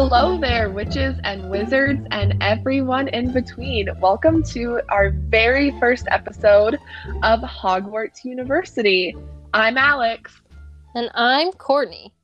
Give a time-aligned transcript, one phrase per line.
[0.00, 3.88] Hello there, witches and wizards and everyone in between.
[3.98, 6.78] Welcome to our very first episode
[7.24, 9.16] of Hogwarts University.
[9.52, 10.40] I'm Alex.
[10.94, 12.14] And I'm Courtney.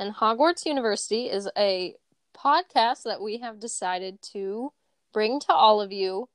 [0.00, 1.94] And Hogwarts University is a
[2.36, 4.72] podcast that we have decided to
[5.12, 6.28] bring to all of you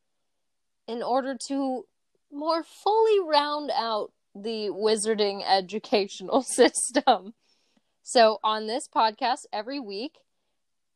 [0.88, 1.84] in order to
[2.32, 7.34] more fully round out the wizarding educational system.
[8.04, 10.14] So, on this podcast, every week,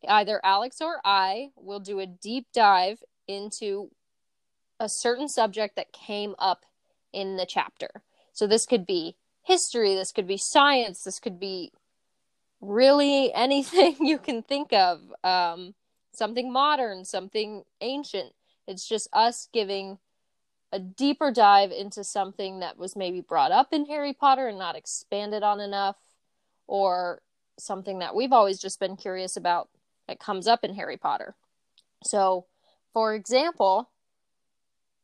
[0.07, 3.91] either Alex or I will do a deep dive into
[4.79, 6.65] a certain subject that came up
[7.13, 8.01] in the chapter.
[8.33, 11.71] So, this could be history, this could be science, this could be
[12.61, 14.99] really anything you can think of.
[15.23, 15.75] Um,
[16.13, 18.33] something modern, something ancient.
[18.67, 19.97] It's just us giving
[20.71, 24.75] a deeper dive into something that was maybe brought up in Harry Potter and not
[24.75, 25.97] expanded on enough
[26.67, 27.21] or
[27.59, 29.69] something that we've always just been curious about
[30.07, 31.35] that comes up in Harry Potter.
[32.03, 32.45] So,
[32.93, 33.89] for example,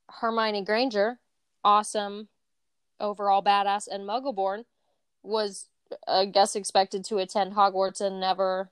[0.10, 1.20] Hermione Granger,
[1.64, 2.28] awesome,
[3.00, 4.66] overall badass, and Muggleborn,
[5.24, 5.70] was,
[6.08, 8.72] I guess, expected to attend Hogwarts and never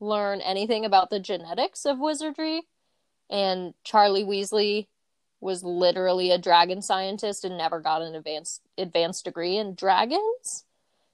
[0.00, 2.62] learn anything about the genetics of wizardry.
[3.30, 4.88] And Charlie Weasley
[5.40, 10.64] was literally a dragon scientist and never got an advanced advanced degree in dragons.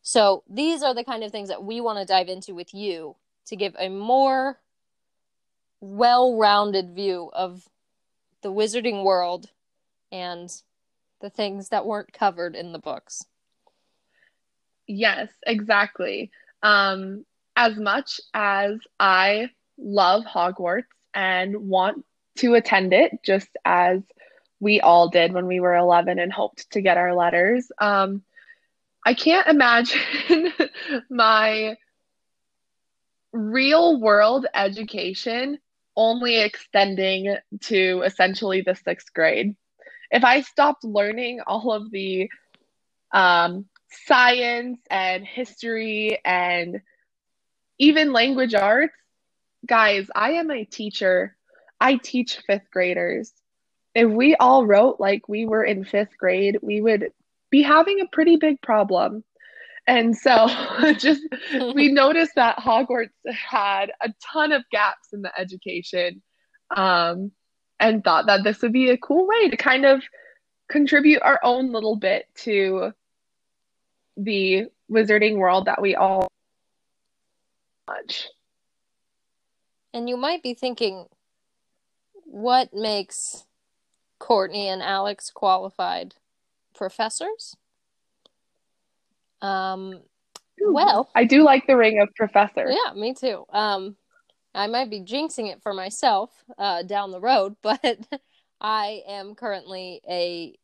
[0.02, 3.16] So these are the kind of things that we want to dive into with you
[3.48, 4.58] to give a more
[5.80, 7.68] well-rounded view of
[8.42, 9.50] the wizarding world
[10.10, 10.50] and
[11.20, 13.24] the things that weren't covered in the books.
[14.86, 16.30] Yes, exactly.
[16.62, 17.24] Um,
[17.56, 22.04] as much as I love Hogwarts and want
[22.38, 24.00] to attend it, just as
[24.60, 28.22] we all did when we were 11 and hoped to get our letters, um,
[29.04, 30.52] I can't imagine
[31.10, 31.76] my
[33.38, 35.58] real world education
[35.96, 39.54] only extending to essentially the sixth grade.
[40.10, 42.28] If I stopped learning all of the
[43.12, 43.66] um,
[44.06, 46.80] science and history and
[47.78, 48.94] even language arts,
[49.64, 51.36] guys, I am a teacher.
[51.80, 53.32] I teach fifth graders.
[53.94, 57.12] If we all wrote like we were in fifth grade, we would
[57.50, 59.22] be having a pretty big problem.
[59.88, 60.46] And so
[60.98, 61.22] just
[61.74, 66.22] we noticed that Hogwarts had a ton of gaps in the education
[66.76, 67.32] um,
[67.80, 70.02] and thought that this would be a cool way to kind of
[70.68, 72.92] contribute our own little bit to
[74.18, 76.28] the wizarding world that we all
[77.88, 78.28] watch.
[79.94, 81.06] And you might be thinking,
[82.24, 83.46] what makes
[84.18, 86.16] Courtney and Alex qualified
[86.74, 87.56] professors?
[89.42, 90.02] Um,
[90.60, 92.68] well, I do like the ring of professor.
[92.68, 93.44] Yeah, me too.
[93.52, 93.96] Um,
[94.54, 98.06] I might be jinxing it for myself uh, down the road, but
[98.60, 100.54] I am currently a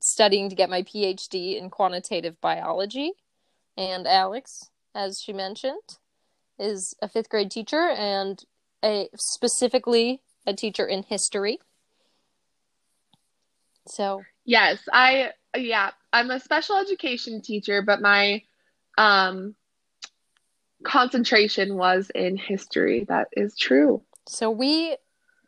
[0.00, 3.12] studying to get my PhD in quantitative biology,
[3.76, 5.98] and Alex, as she mentioned,
[6.58, 8.42] is a fifth grade teacher and
[8.84, 11.58] a specifically a teacher in history.
[13.86, 18.42] So yes, I yeah, I'm a special education teacher, but my
[18.96, 19.54] um
[20.84, 23.04] concentration was in history.
[23.08, 24.02] That is true.
[24.26, 24.96] So we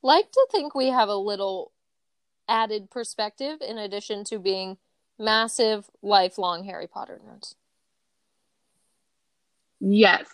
[0.03, 1.73] like to think we have a little
[2.49, 4.79] added perspective in addition to being
[5.19, 7.55] massive lifelong Harry Potter nerds.
[9.81, 10.27] Yes.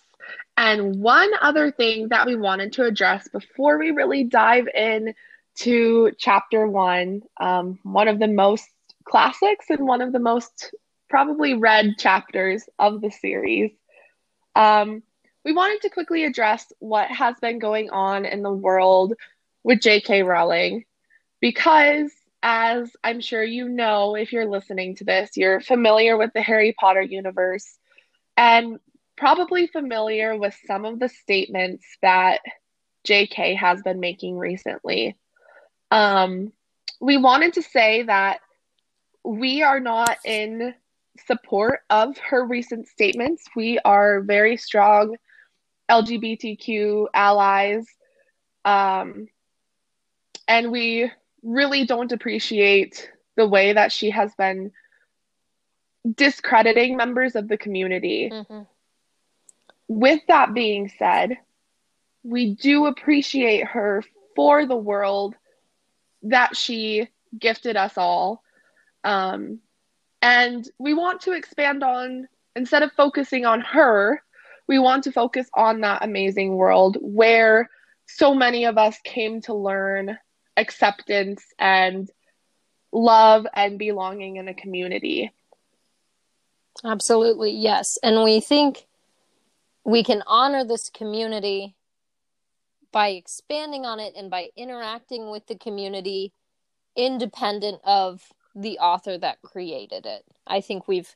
[0.57, 5.15] And one other thing that we wanted to address before we really dive in
[5.57, 8.67] to chapter one, um, one of the most
[9.09, 10.75] classics and one of the most
[11.09, 13.71] probably read chapters of the series.
[14.55, 15.03] Um,
[15.45, 19.15] we wanted to quickly address what has been going on in the world
[19.63, 20.23] with J.K.
[20.23, 20.85] Rowling
[21.41, 22.11] because,
[22.43, 26.75] as I'm sure you know if you're listening to this, you're familiar with the Harry
[26.79, 27.79] Potter universe
[28.37, 28.79] and
[29.17, 32.41] probably familiar with some of the statements that
[33.05, 33.55] J.K.
[33.55, 35.17] has been making recently.
[35.91, 36.53] Um,
[37.01, 38.41] we wanted to say that
[39.27, 40.73] we are not in
[41.27, 43.45] support of her recent statements.
[43.57, 45.17] We are very strong
[45.91, 47.87] LGBTQ allies.
[48.65, 49.29] Um,
[50.47, 51.11] and we
[51.43, 54.71] really don't appreciate the way that she has been
[56.15, 58.31] discrediting members of the community.
[58.33, 58.63] Mm-hmm.
[59.89, 61.39] With that being said,
[62.23, 64.05] we do appreciate her
[64.37, 65.35] for the world
[66.23, 67.09] that she
[67.39, 68.43] gifted us all
[69.07, 69.61] um,
[70.21, 72.27] and we want to expand on,
[72.57, 74.21] instead of focusing on her,
[74.67, 77.71] we want to focus on that amazing world where
[78.07, 80.19] so many of us came to learn
[80.57, 82.11] acceptance and
[82.93, 85.31] love and belonging in a community.
[86.85, 87.99] Absolutely, yes.
[88.03, 88.87] And we think
[89.85, 91.77] we can honor this community
[92.91, 96.33] by expanding on it and by interacting with the community
[96.97, 100.25] independent of the author that created it.
[100.47, 101.15] I think we've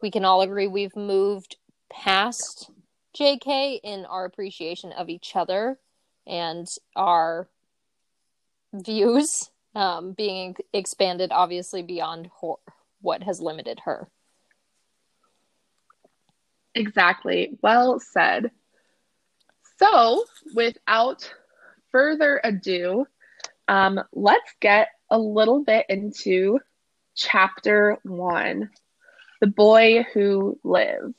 [0.00, 1.56] we can all agree we've moved
[1.90, 2.70] past
[3.18, 5.78] JK in our appreciation of each other
[6.26, 7.48] and our
[8.72, 12.30] views um, being expanded obviously beyond
[13.00, 14.08] what has limited her.
[16.74, 17.58] Exactly.
[17.60, 18.52] Well said.
[19.78, 21.32] So, without
[21.90, 23.06] further ado,
[23.66, 26.58] um, let's get a little bit into
[27.18, 28.70] chapter one
[29.40, 31.14] The Boy Who Lived.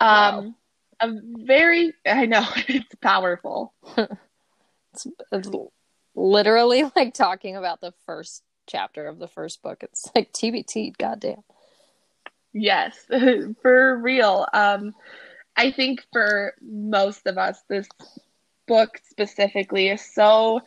[0.00, 0.54] Um, wow.
[1.00, 1.12] A
[1.44, 3.74] very, I know, it's powerful.
[3.96, 5.50] it's, it's
[6.14, 9.82] literally like talking about the first chapter of the first book.
[9.82, 11.42] It's like TBT, goddamn.
[12.52, 12.96] Yes,
[13.62, 14.46] for real.
[14.52, 14.94] Um,
[15.56, 17.88] I think for most of us, this
[18.66, 20.60] book specifically is so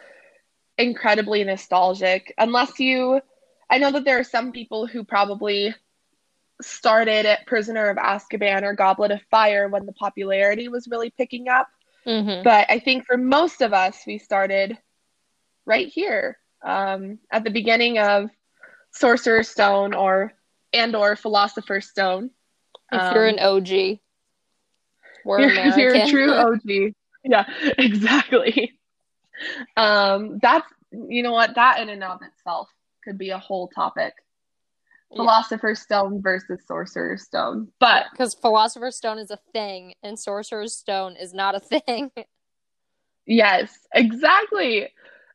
[0.78, 2.34] incredibly nostalgic.
[2.38, 3.22] Unless you,
[3.70, 5.76] I know that there are some people who probably
[6.62, 11.50] started at Prisoner of Azkaban or Goblet of Fire when the popularity was really picking
[11.50, 11.68] up.
[12.06, 12.44] Mm-hmm.
[12.44, 14.78] But I think for most of us, we started
[15.66, 18.30] right here um, at the beginning of
[18.92, 20.34] Sorcerer's Stone or
[20.74, 22.32] and or Philosopher's Stone.
[22.92, 24.00] If um, you're an um, OG,
[25.26, 25.40] we're.
[25.42, 26.94] If you're a true OG,
[27.24, 27.46] yeah,
[27.78, 28.74] exactly.
[29.76, 32.70] Um, that's you know what that in and of itself
[33.08, 34.14] could be a whole topic.
[35.10, 35.18] Yeah.
[35.18, 41.16] Philosopher's Stone versus Sorcerer's Stone, but because Philosopher's Stone is a thing and Sorcerer's Stone
[41.16, 42.12] is not a thing.
[43.26, 44.90] yes, exactly.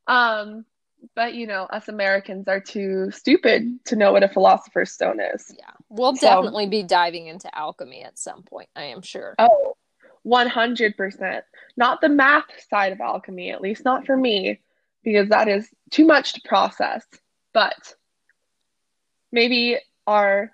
[0.07, 0.67] Um,
[1.15, 5.51] but you know, us Americans are too stupid to know what a philosopher's stone is.
[5.57, 5.71] Yeah.
[5.89, 9.35] We'll so, definitely be diving into alchemy at some point, I am sure.
[9.39, 9.75] Oh,
[10.27, 11.43] 100%.
[11.77, 14.61] Not the math side of alchemy, at least not for me,
[15.03, 17.05] because that is too much to process.
[17.53, 17.95] But
[19.31, 20.53] maybe our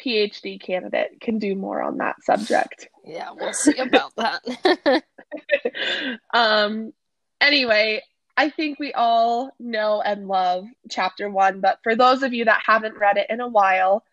[0.00, 2.88] PhD candidate can do more on that subject.
[3.04, 5.02] Yeah, we'll see about that.
[6.34, 6.92] um
[7.40, 8.02] anyway,
[8.36, 12.62] I think we all know and love chapter one, but for those of you that
[12.64, 14.04] haven't read it in a while,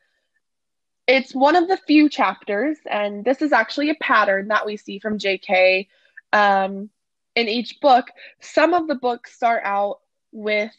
[1.07, 4.99] it's one of the few chapters, and this is actually a pattern that we see
[4.99, 5.87] from JK
[6.33, 6.89] um,
[7.35, 8.07] in each book.
[8.41, 9.99] Some of the books start out
[10.33, 10.73] with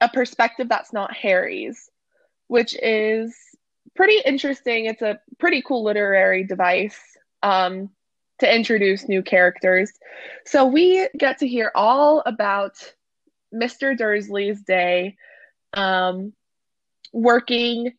[0.00, 1.90] a perspective that's not Harry's,
[2.46, 3.34] which is
[3.94, 4.86] pretty interesting.
[4.86, 6.98] It's a pretty cool literary device.
[7.42, 7.90] Um,
[8.38, 9.92] to introduce new characters.
[10.46, 12.74] So we get to hear all about
[13.52, 13.96] Mr.
[13.96, 15.16] Dursley's day
[15.72, 16.32] um,
[17.12, 17.94] working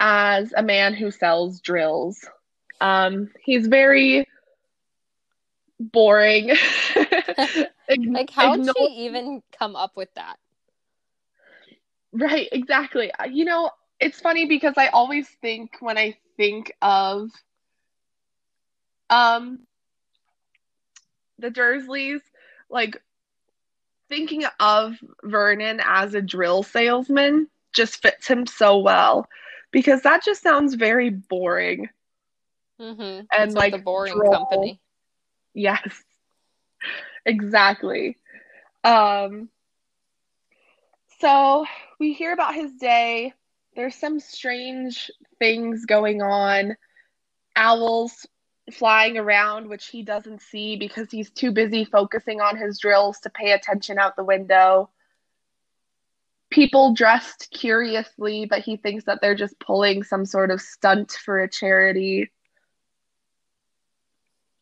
[0.00, 2.24] as a man who sells drills.
[2.80, 4.28] Um, he's very
[5.78, 6.48] boring.
[7.88, 10.36] like, how did she even come up with that?
[12.12, 13.10] Right, exactly.
[13.30, 13.70] You know,
[14.00, 17.30] it's funny because I always think when I think of
[19.10, 19.60] um
[21.38, 22.20] the Dursleys,
[22.70, 23.02] like
[24.08, 29.26] thinking of Vernon as a drill salesman just fits him so well
[29.70, 31.88] because that just sounds very boring.
[32.80, 33.26] Mm-hmm.
[33.32, 34.30] And like the boring droll.
[34.30, 34.80] company.
[35.54, 36.04] Yes,
[37.26, 38.16] exactly.
[38.84, 39.48] Um,
[41.20, 41.64] so
[41.98, 43.32] we hear about his day.
[43.74, 46.76] There's some strange things going on.
[47.54, 48.26] Owls
[48.72, 53.30] flying around, which he doesn't see because he's too busy focusing on his drills to
[53.30, 54.90] pay attention out the window.
[56.50, 61.40] People dressed curiously, but he thinks that they're just pulling some sort of stunt for
[61.40, 62.30] a charity.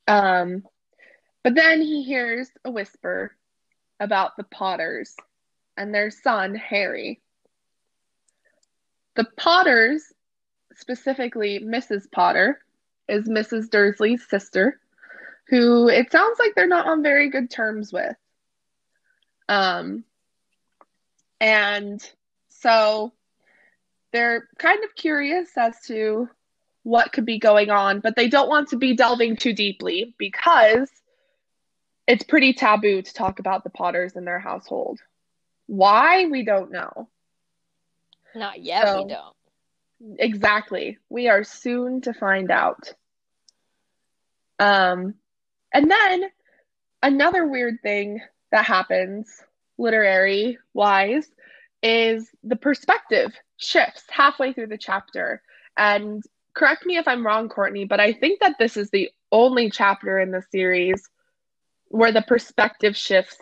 [0.07, 0.65] Um,
[1.43, 3.37] but then he hears a whisper
[4.01, 5.15] about the Potters
[5.77, 7.21] and their son, Harry.
[9.15, 10.13] The Potters,
[10.75, 12.11] specifically Mrs.
[12.11, 12.61] Potter,
[13.09, 13.71] is Mrs.
[13.71, 14.81] Dursley's sister,
[15.49, 18.17] who it sounds like they're not on very good terms with.
[19.49, 20.05] Um,
[21.41, 22.03] and
[22.49, 23.13] so
[24.13, 26.29] they're kind of curious as to
[26.83, 30.91] what could be going on, but they don't want to be delving too deeply because
[32.07, 35.01] it's pretty taboo to talk about the Potters in their household.
[35.67, 36.27] Why?
[36.27, 37.09] We don't know.
[38.35, 40.19] Not yet, so, we don't.
[40.19, 40.99] Exactly.
[41.09, 42.93] We are soon to find out.
[44.59, 45.15] Um,
[45.73, 46.25] and then
[47.03, 49.29] another weird thing that happens,
[49.79, 51.27] literary wise,
[51.83, 55.43] is the perspective shifts halfway through the chapter.
[55.77, 56.23] And
[56.55, 60.19] correct me if I'm wrong, Courtney, but I think that this is the only chapter
[60.21, 61.09] in the series
[61.89, 63.37] where the perspective shifts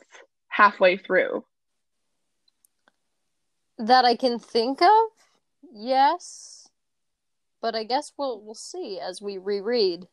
[0.49, 1.45] halfway through.
[3.83, 5.09] That I can think of,
[5.73, 6.69] yes.
[7.61, 10.07] But I guess we'll we'll see as we reread.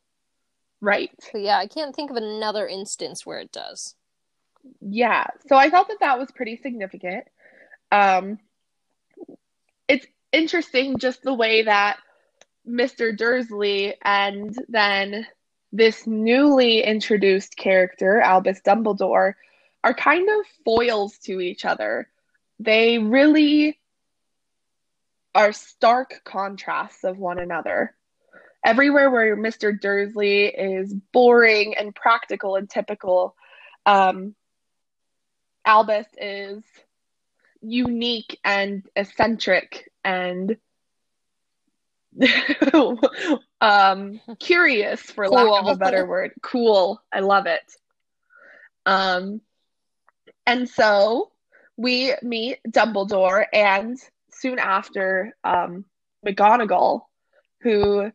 [0.81, 1.11] Right.
[1.31, 3.95] But yeah, I can't think of another instance where it does.
[4.81, 5.27] Yeah.
[5.47, 7.25] So I thought that that was pretty significant.
[7.91, 8.39] Um,
[9.87, 11.97] it's interesting just the way that
[12.67, 13.15] Mr.
[13.15, 15.27] Dursley and then
[15.71, 19.33] this newly introduced character, Albus Dumbledore,
[19.83, 22.07] are kind of foils to each other.
[22.59, 23.79] They really
[25.33, 27.95] are stark contrasts of one another.
[28.65, 29.79] Everywhere where Mr.
[29.79, 33.35] Dursley is boring and practical and typical,
[33.85, 34.35] um,
[35.65, 36.63] Albus is
[37.61, 40.57] unique and eccentric and
[43.61, 45.35] um, curious, for cool.
[45.35, 46.31] lack of a better word.
[46.41, 47.01] Cool.
[47.13, 47.61] I love it.
[48.85, 49.41] Um,
[50.45, 51.31] and so
[51.79, 53.97] we meet Dumbledore and
[54.31, 55.85] soon after um,
[56.27, 57.03] McGonagall,
[57.61, 58.11] who,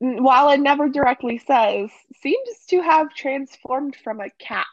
[0.00, 1.88] while it never directly says,
[2.20, 4.66] seems to have transformed from a cat.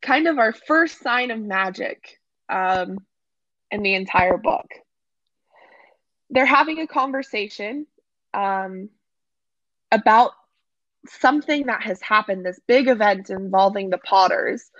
[0.00, 2.18] Kind of our first sign of magic
[2.48, 2.96] um,
[3.70, 4.66] in the entire book.
[6.30, 7.86] They're having a conversation
[8.32, 8.88] um,
[9.92, 10.32] about
[11.06, 14.70] something that has happened, this big event involving the Potters.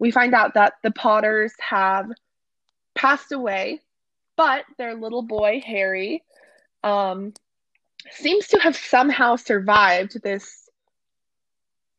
[0.00, 2.10] We find out that the Potters have
[2.94, 3.80] passed away,
[4.34, 6.24] but their little boy, Harry,
[6.82, 7.34] um,
[8.10, 10.68] seems to have somehow survived this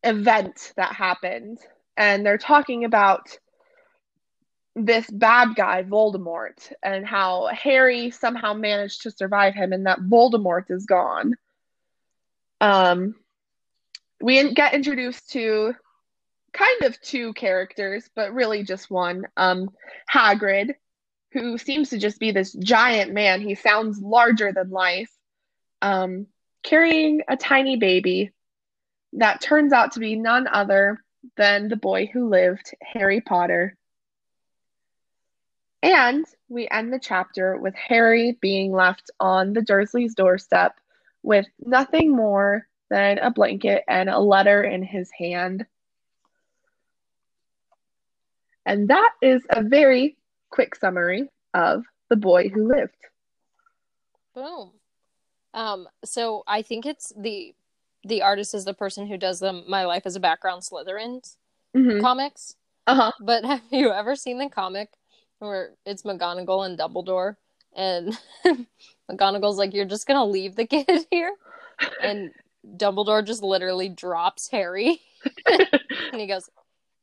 [0.03, 1.59] event that happened.
[1.95, 3.37] And they're talking about
[4.75, 10.71] this bad guy, Voldemort, and how Harry somehow managed to survive him and that Voldemort
[10.71, 11.35] is gone.
[12.61, 13.15] Um,
[14.21, 15.75] we get introduced to
[16.53, 19.25] kind of two characters, but really just one.
[19.37, 19.69] Um,
[20.11, 20.75] Hagrid,
[21.31, 23.41] who seems to just be this giant man.
[23.41, 25.11] He sounds larger than life,
[25.81, 26.27] um,
[26.63, 28.31] carrying a tiny baby
[29.13, 31.03] that turns out to be none other
[31.37, 33.75] than the boy who lived, Harry Potter.
[35.83, 40.75] And we end the chapter with Harry being left on the Dursleys' doorstep
[41.23, 45.65] with nothing more than a blanket and a letter in his hand.
[48.65, 50.17] And that is a very
[50.49, 52.95] quick summary of The Boy Who Lived.
[54.35, 54.71] Boom.
[55.53, 57.53] Um, so I think it's the
[58.03, 61.21] the artist is the person who does the My Life as a Background Slytherin
[61.75, 62.01] mm-hmm.
[62.01, 62.55] comics.
[62.87, 63.11] Uh-huh.
[63.19, 64.89] But have you ever seen the comic
[65.39, 67.35] where it's McGonagall and Dumbledore,
[67.75, 68.17] and
[69.11, 71.33] McGonagall's like, "You're just gonna leave the kid here,"
[72.01, 72.31] and
[72.77, 75.01] Dumbledore just literally drops Harry,
[75.45, 76.49] and he goes,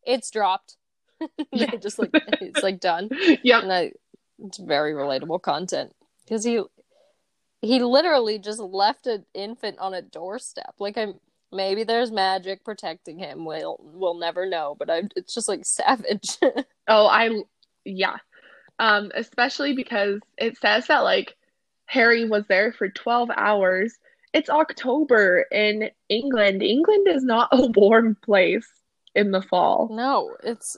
[0.07, 0.77] "It's dropped."
[1.53, 1.77] yeah.
[1.77, 3.11] just like it's like done.
[3.43, 3.93] Yeah, and I,
[4.39, 5.95] it's very relatable content
[6.25, 6.63] because he
[7.61, 10.75] he literally just left an infant on a doorstep.
[10.79, 11.15] Like I'm
[11.51, 13.45] maybe there's magic protecting him.
[13.45, 16.39] We'll we'll never know, but I it's just like savage.
[16.89, 17.43] oh, I
[17.85, 18.17] yeah
[18.79, 21.37] um, especially because it says that like
[21.87, 23.97] Harry was there for 12 hours.
[24.33, 26.63] It's October in England.
[26.63, 28.69] England is not a warm place
[29.15, 29.89] in the fall.
[29.91, 30.77] No, it's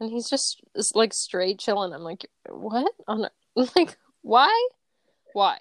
[0.00, 0.62] and he's just
[0.94, 1.92] like straight chilling.
[1.92, 2.92] I'm like, what?
[3.06, 3.28] On
[3.76, 4.68] like, why?
[5.32, 5.58] Why?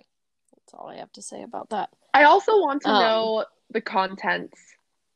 [0.52, 1.90] That's all I have to say about that.
[2.14, 4.60] I also want to um, know the contents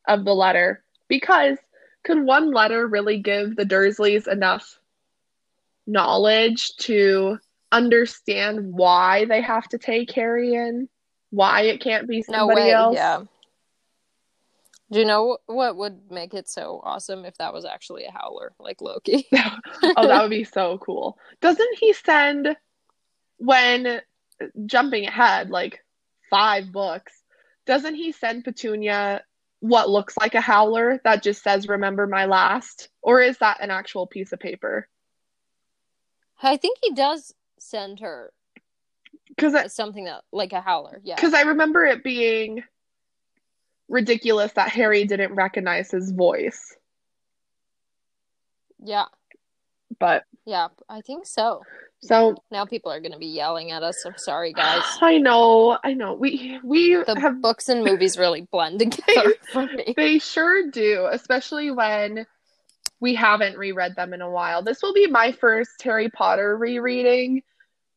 [0.06, 1.58] of the letter because
[2.04, 4.78] could one letter really give the Dursleys enough
[5.86, 7.38] knowledge to
[7.72, 10.88] understand why they have to take Harry in,
[11.30, 12.94] why it can't be somebody no way, else.
[12.94, 13.22] Yeah.
[14.90, 18.54] Do you know what would make it so awesome if that was actually a howler
[18.58, 19.26] like Loki?
[19.34, 21.18] oh, that would be so cool.
[21.40, 22.56] Doesn't he send
[23.36, 24.00] when
[24.64, 25.84] jumping ahead like
[26.30, 27.22] five books?
[27.66, 29.22] Doesn't he send Petunia
[29.60, 33.70] what looks like a howler that just says remember my last or is that an
[33.70, 34.88] actual piece of paper?
[36.40, 38.32] I think he does send her
[39.28, 41.00] because something that like a howler.
[41.02, 42.62] Yeah, because I remember it being
[43.88, 46.76] ridiculous that Harry didn't recognize his voice.
[48.82, 49.06] Yeah,
[49.98, 51.62] but yeah, I think so.
[52.00, 54.04] So Now people are going to be yelling at us.
[54.06, 54.82] I'm sorry, guys.
[55.00, 56.14] I know, I know.
[56.14, 59.94] We we The have books and movies really blend together for me.
[59.96, 62.26] they sure do, especially when
[63.00, 64.62] we haven't reread them in a while.
[64.62, 67.42] This will be my first Harry Potter rereading,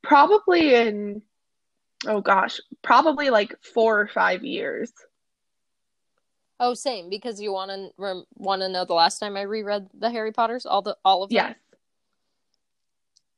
[0.02, 1.22] probably in
[2.08, 4.92] oh gosh, probably like four or five years.
[6.64, 9.88] Oh, same because you want to rem- want to know the last time I reread
[9.98, 11.36] the Harry Potters, all the all of them.
[11.36, 11.56] Yes.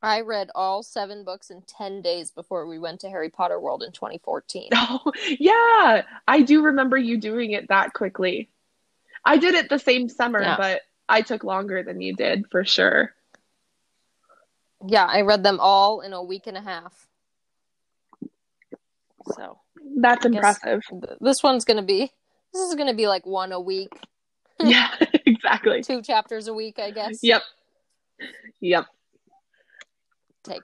[0.01, 3.81] I read all seven books in 10 days before we went to Harry Potter World
[3.81, 4.71] in 2014.
[4.75, 6.01] Oh, yeah.
[6.27, 8.49] I do remember you doing it that quickly.
[9.23, 10.57] I did it the same summer, Yeah.
[10.57, 13.13] but I took longer than you did for sure.
[14.85, 17.07] Yeah, I read them all in a week and a half.
[19.37, 19.59] So,
[19.95, 20.81] That's impressive.
[20.91, 22.11] th- this one's going to be
[22.53, 23.93] this is going to be like one a week,
[24.59, 24.89] yeah,
[25.25, 25.81] exactly.
[25.81, 27.19] two chapters a week, I guess.
[27.21, 27.41] Yep.
[28.61, 28.85] Yep.
[30.43, 30.61] Take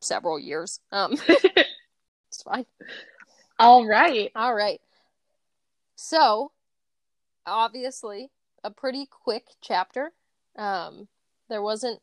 [0.00, 0.80] several years.
[0.90, 2.66] Um it's fine.
[3.58, 4.30] All right.
[4.34, 4.80] All right.
[5.96, 6.50] So,
[7.46, 8.30] obviously,
[8.64, 10.12] a pretty quick chapter.
[10.56, 11.08] Um,
[11.48, 12.00] there wasn't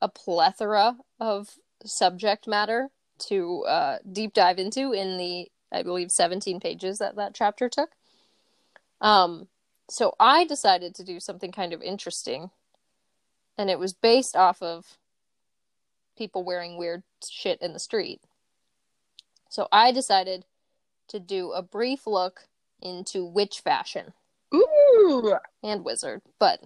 [0.00, 1.50] a plethora of
[1.84, 2.90] subject matter
[3.28, 7.90] to uh, deep dive into in the, I believe, 17 pages that that chapter took.
[9.04, 9.48] Um,
[9.88, 12.50] so I decided to do something kind of interesting,
[13.58, 14.96] and it was based off of
[16.16, 18.22] people wearing weird shit in the street.
[19.50, 20.46] So I decided
[21.08, 22.48] to do a brief look
[22.80, 24.14] into witch fashion
[24.54, 25.36] Ooh.
[25.62, 26.60] and wizard, but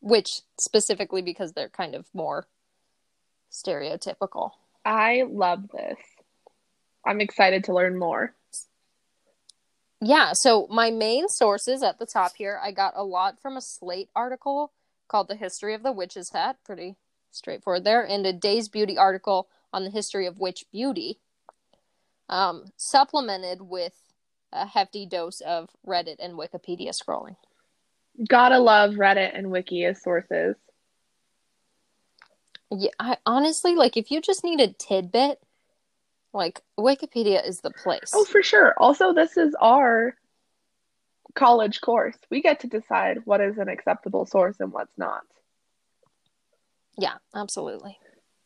[0.00, 2.48] witch specifically because they're kind of more
[3.52, 4.50] stereotypical.
[4.84, 5.98] I love this.
[7.06, 8.34] I'm excited to learn more.
[10.00, 13.60] Yeah, so my main sources at the top here, I got a lot from a
[13.60, 14.72] Slate article
[15.08, 16.96] called The History of the Witch's Hat, pretty
[17.32, 21.18] straightforward there, and a Day's Beauty article on the history of witch beauty,
[22.28, 23.94] um, supplemented with
[24.52, 27.36] a hefty dose of Reddit and Wikipedia scrolling.
[28.26, 30.56] Gotta love Reddit and Wiki as sources.
[32.70, 35.40] Yeah, I honestly like if you just need a tidbit,
[36.32, 38.12] like Wikipedia is the place.
[38.14, 38.74] Oh, for sure.
[38.78, 40.14] Also, this is our
[41.34, 42.16] college course.
[42.30, 45.22] We get to decide what is an acceptable source and what's not.
[46.96, 47.98] Yeah, absolutely.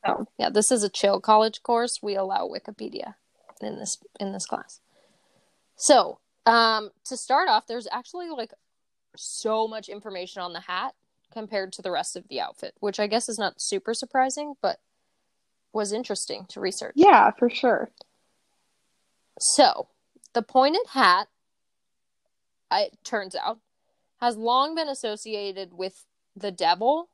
[0.04, 0.26] Oh.
[0.38, 2.00] Yeah, this is a chill college course.
[2.02, 3.14] We allow Wikipedia
[3.60, 4.80] in this in this class.
[5.76, 8.52] So, um, to start off, there's actually like
[9.16, 10.94] so much information on the hat
[11.32, 14.80] compared to the rest of the outfit, which I guess is not super surprising, but
[15.72, 16.92] was interesting to research.
[16.96, 17.90] Yeah, for sure.
[19.38, 19.88] So,
[20.34, 21.28] the pointed hat,
[22.70, 23.58] it turns out,
[24.20, 26.04] has long been associated with
[26.36, 27.08] the devil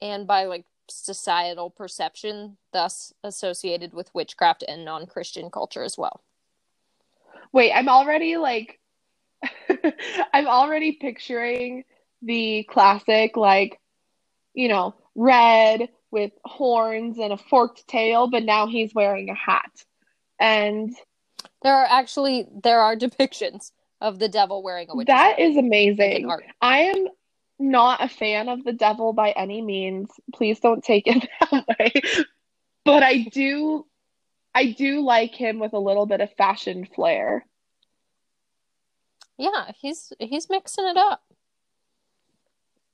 [0.00, 6.22] and by like societal perception, thus associated with witchcraft and non Christian culture as well.
[7.52, 8.78] Wait, I'm already like,
[10.32, 11.84] I'm already picturing
[12.22, 13.80] the classic, like,
[14.54, 19.84] you know, red with horns and a forked tail, but now he's wearing a hat.
[20.38, 20.94] And
[21.62, 25.56] There are actually there are depictions of the devil wearing a witch's that hat is
[25.56, 26.30] amazing.
[26.60, 27.08] I am
[27.58, 30.10] not a fan of the devil by any means.
[30.34, 31.92] Please don't take it that way.
[32.84, 33.86] But I do
[34.54, 37.46] I do like him with a little bit of fashion flair.
[39.38, 41.22] Yeah, he's he's mixing it up.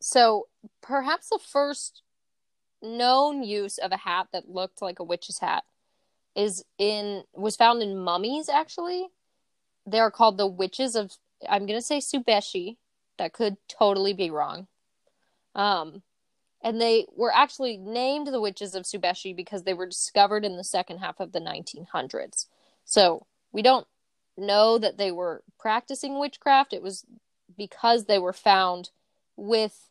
[0.00, 0.46] So
[0.82, 2.02] perhaps the first
[2.82, 5.64] known use of a hat that looked like a witch's hat
[6.34, 9.08] is in was found in mummies actually.
[9.86, 11.12] They're called the witches of
[11.48, 12.76] I'm gonna say Subeshi.
[13.16, 14.68] That could totally be wrong.
[15.54, 16.02] Um
[16.62, 20.64] and they were actually named the witches of Subeshi because they were discovered in the
[20.64, 22.46] second half of the 1900s.
[22.84, 23.86] So we don't
[24.36, 26.72] know that they were practicing witchcraft.
[26.72, 27.04] It was
[27.56, 28.90] because they were found
[29.36, 29.88] with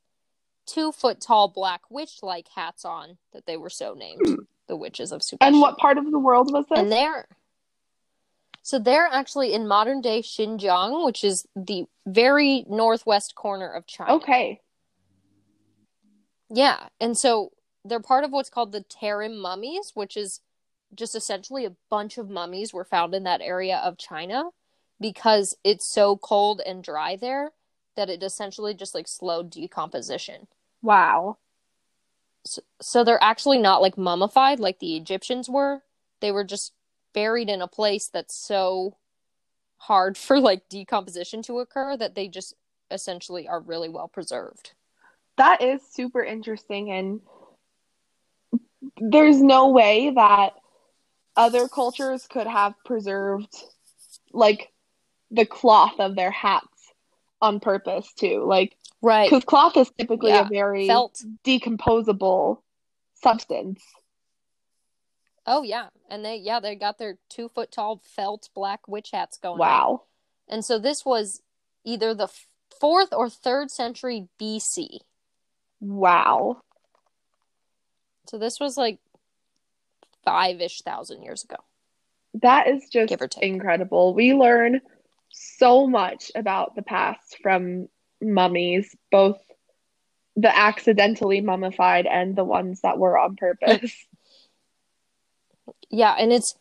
[0.67, 4.35] two foot tall black witch like hats on that they were so named hmm.
[4.67, 5.43] the witches of Super.
[5.43, 6.79] And what part of the world was this?
[6.79, 7.27] And they're
[8.61, 14.15] so they're actually in modern day Xinjiang, which is the very northwest corner of China.
[14.15, 14.59] Okay.
[16.49, 17.51] Yeah, and so
[17.85, 20.41] they're part of what's called the Tarim mummies, which is
[20.93, 24.49] just essentially a bunch of mummies were found in that area of China
[24.99, 27.51] because it's so cold and dry there
[27.95, 30.47] that it essentially just like slowed decomposition.
[30.81, 31.37] Wow.
[32.45, 35.83] So, so they're actually not like mummified like the Egyptians were.
[36.21, 36.73] They were just
[37.13, 38.97] buried in a place that's so
[39.77, 42.53] hard for like decomposition to occur that they just
[42.91, 44.73] essentially are really well preserved.
[45.37, 47.21] That is super interesting and
[48.99, 50.53] there's no way that
[51.35, 53.55] other cultures could have preserved
[54.33, 54.71] like
[55.29, 56.93] the cloth of their hats
[57.41, 58.43] on purpose too.
[58.45, 59.29] Like Right.
[59.29, 61.21] because cloth is typically Yeah, a very Felt.
[61.43, 62.61] decomposable
[63.15, 63.81] substance.
[65.45, 69.37] Oh yeah, and they yeah they got their two foot tall felt black witch hats
[69.37, 69.53] going.
[69.53, 69.59] on.
[69.59, 70.03] Wow.
[70.49, 71.41] And so this was
[71.85, 72.27] either the
[72.81, 74.99] fourth or third century BC.
[75.79, 76.61] Wow.
[78.29, 78.99] So this was like
[80.25, 81.57] five ish thousand years ago.
[82.41, 83.43] That is just Give or take.
[83.43, 84.13] incredible.
[84.13, 84.81] We learn
[85.29, 87.87] so much about the past from
[88.21, 89.39] mummies, both
[90.35, 93.93] the accidentally mummified and the ones that were on purpose.
[95.89, 96.53] Yeah, and it's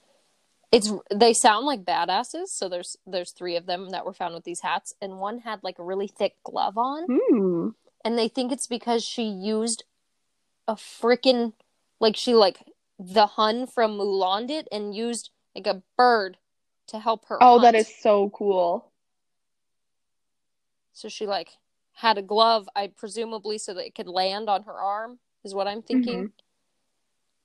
[0.73, 2.49] it's they sound like badasses.
[2.49, 5.61] So there's there's three of them that were found with these hats, and one had
[5.63, 7.69] like a really thick glove on, hmm.
[8.05, 9.85] and they think it's because she used
[10.69, 11.53] a freaking
[12.01, 12.59] like she like
[12.99, 16.37] the Hun from Mulan did and used like a bird
[16.89, 17.39] to help her.
[17.41, 17.89] Oh, that hunt.
[17.89, 18.86] is so cool.
[20.97, 21.51] So she like
[21.93, 25.69] had a glove, I presumably so that it could land on her arm, is what
[25.69, 26.29] I'm thinking.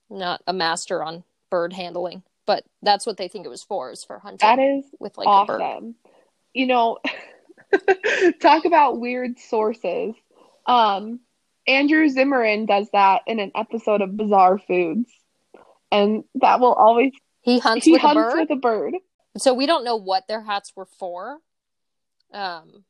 [0.10, 0.18] Mm-hmm.
[0.18, 4.06] Not a master on bird handling, but that's what they think it was for, is
[4.06, 5.62] for hunting That is with like a bird.
[5.62, 5.96] awesome.
[6.54, 7.00] You know,
[8.42, 10.16] talk about weird sources.
[10.66, 11.20] Um,
[11.68, 15.10] Andrew Zimmern does that in an episode of Bizarre Foods,
[15.92, 17.12] and that will always
[17.42, 18.40] He hunts he with hunts a bird.
[18.40, 18.94] with a bird.
[19.38, 21.40] So we don't know what their hats were for.
[22.34, 22.86] Um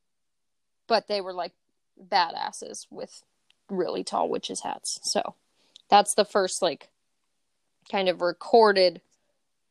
[0.92, 1.54] but they were like
[2.06, 3.24] badasses with
[3.70, 5.00] really tall witches hats.
[5.04, 5.36] So
[5.90, 6.90] that's the first like
[7.90, 9.00] kind of recorded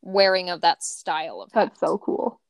[0.01, 1.73] wearing of that style of hat.
[1.73, 2.41] That's so cool.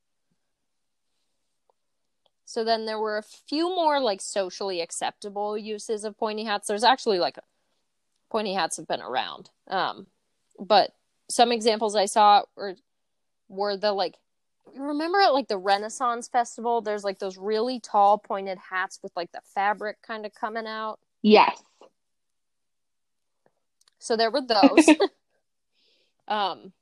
[2.45, 6.69] So then there were a few more like socially acceptable uses of pointy hats.
[6.69, 7.41] There's actually like
[8.31, 9.51] pointy hats have been around.
[9.67, 10.07] Um
[10.61, 10.93] but
[11.29, 12.77] some examples I saw were
[13.49, 14.19] were the like
[14.77, 19.33] remember at like the Renaissance festival there's like those really tall pointed hats with like
[19.33, 20.99] the fabric kind of coming out.
[21.23, 21.63] Yes.
[23.99, 24.89] So there were those.
[26.29, 26.73] um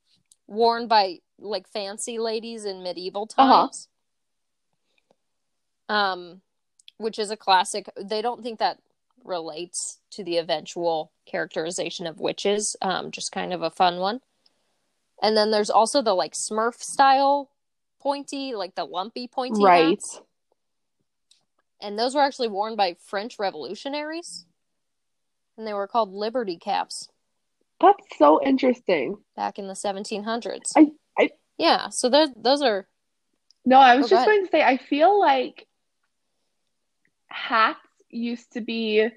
[0.47, 3.67] worn by like fancy ladies in medieval Uh-huh.
[3.67, 3.87] times.
[5.87, 6.41] Um
[6.97, 7.89] which is a classic.
[8.01, 8.79] They don't think that
[9.23, 12.75] relates to the eventual characterization of witches.
[12.81, 14.21] Um just kind of a fun one.
[15.21, 17.49] And then there's also the like Smurf style
[17.99, 19.89] pointy, like the lumpy pointy Right.
[19.89, 20.21] hats.
[21.81, 24.45] And those were actually worn by French revolutionaries.
[25.57, 27.09] And they were called Liberty caps.
[27.81, 29.17] That's so interesting.
[29.35, 30.73] back in the 1700s.
[30.75, 32.87] I- I- yeah, so those those are
[33.65, 34.27] No, I was Oh, just ahead.
[34.27, 35.67] going to say, I feel like
[37.27, 39.07] hats used to be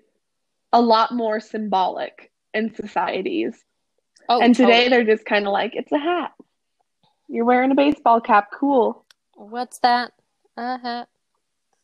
[0.72, 3.64] a lot more symbolic in societies.
[4.28, 4.88] oh, and today totally.
[5.04, 6.32] they're just kind of like, it's a hat.
[7.32, 8.50] You're wearing a baseball cap.
[8.52, 9.06] Cool.
[9.36, 10.12] what's that?
[10.58, 11.08] A hat,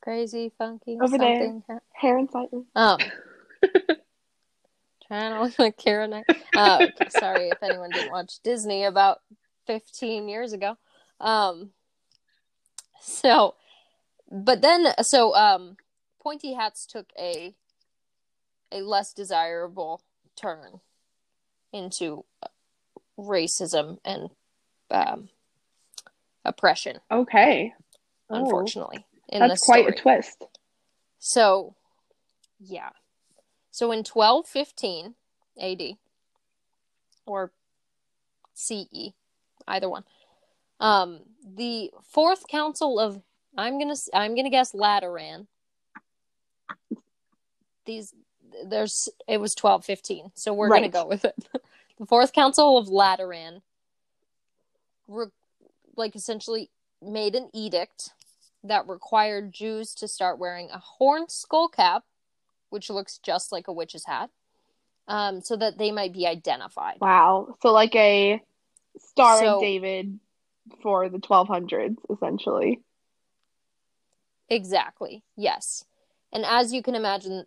[0.03, 1.83] crazy, funky, Over something hat.
[1.95, 2.65] Hair and slightly.
[2.77, 2.99] Oh.
[5.07, 6.13] trying to look like Karen.
[6.55, 9.21] Uh, okay, sorry if anyone didn't watch Disney about
[9.67, 10.77] 15 years ago.
[11.19, 11.71] Um,
[13.01, 13.55] so,
[14.31, 15.79] but then so um,
[16.21, 17.55] pointy hats took a
[18.71, 20.03] a less desirable
[20.37, 20.81] turn
[21.73, 22.49] into uh,
[23.19, 24.29] racism and
[24.91, 25.31] um,
[26.49, 26.99] oppression.
[27.11, 27.75] Okay.
[28.31, 29.95] Oh, Unfortunately, in that's quite story.
[29.97, 30.45] a twist.
[31.19, 31.75] So,
[32.61, 32.91] yeah.
[33.71, 35.15] So in 1215
[35.61, 35.97] AD
[37.27, 37.53] or
[38.55, 39.13] CE,
[39.67, 40.05] either one.
[40.81, 43.21] Um the fourth council of
[43.57, 45.49] I'm going to I'm going to guess Lateran.
[47.85, 48.15] These
[48.65, 50.33] there's it was 1215.
[50.35, 51.35] So we're going to go with it.
[51.99, 53.63] the fourth council of Lateran
[55.09, 55.27] re-
[55.99, 56.71] like essentially
[57.03, 58.11] made an edict
[58.65, 62.05] that required Jews to start wearing a horn skull cap,
[62.71, 64.31] which looks just like a witch's hat,
[65.07, 66.99] um, so that they might be identified.
[67.01, 67.57] Wow.
[67.63, 68.43] So like a
[68.99, 70.19] Star So- of David
[70.83, 72.81] for the 1200s, essentially.
[74.49, 75.23] Exactly.
[75.37, 75.85] Yes.
[76.33, 77.45] And as you can imagine,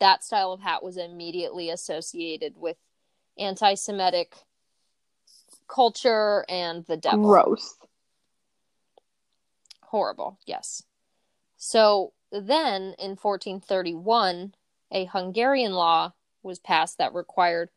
[0.00, 2.76] that style of hat was immediately associated with
[3.38, 4.34] anti Semitic
[5.68, 7.24] culture and the devil.
[7.24, 7.76] Gross.
[9.92, 10.84] Horrible, yes.
[11.58, 14.54] So then in 1431,
[14.90, 17.68] a Hungarian law was passed that required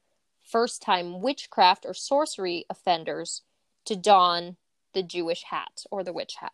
[0.41, 3.41] first time witchcraft or sorcery offenders
[3.83, 4.55] to don
[4.93, 6.53] the Jewish hat or the witch hat.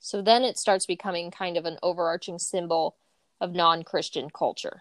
[0.00, 2.96] So then it starts becoming kind of an overarching symbol
[3.42, 4.80] of non Christian culture.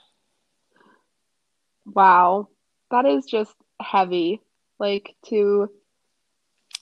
[1.85, 2.47] Wow.
[2.91, 4.39] that is just heavy.
[4.79, 5.69] Like to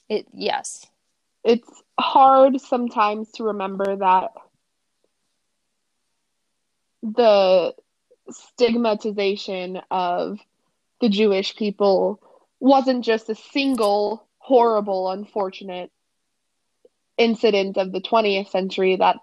[0.09, 0.85] It yes.
[1.43, 4.31] It's hard sometimes to remember that
[7.01, 7.73] the
[8.29, 10.39] stigmatization of
[11.01, 12.21] the Jewish people
[12.59, 15.91] wasn't just a single horrible, unfortunate
[17.17, 19.17] incident of the 20th century, that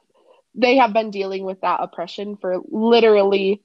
[0.55, 3.63] they have been dealing with that oppression for literally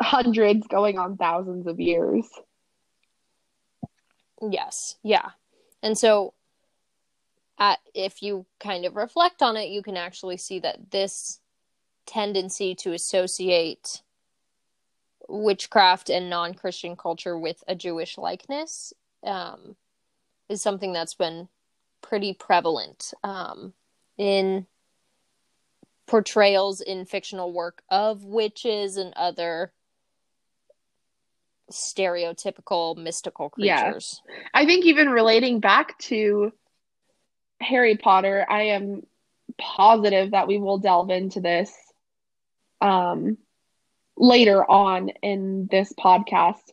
[0.00, 2.26] hundreds, going on thousands of years.
[4.40, 4.96] Yes.
[5.02, 5.30] Yeah.
[5.82, 6.34] And so
[7.58, 11.40] uh, if you kind of reflect on it, you can actually see that this
[12.06, 14.02] tendency to associate
[15.28, 18.92] witchcraft and non-Christian culture with a Jewish likeness
[19.24, 19.76] um,
[20.48, 21.48] is something that's been
[22.02, 23.72] pretty prevalent um,
[24.16, 24.66] in
[26.06, 29.72] portrayals in fictional work of witches and other
[31.72, 33.66] stereotypical mystical creatures.
[33.66, 33.82] Yeah.
[33.82, 34.22] creatures.
[34.54, 36.52] I think even relating back to
[37.60, 39.02] Harry Potter, I am
[39.58, 41.72] positive that we will delve into this
[42.80, 43.38] um,
[44.16, 46.72] later on in this podcast.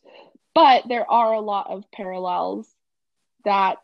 [0.54, 2.68] But there are a lot of parallels
[3.44, 3.80] that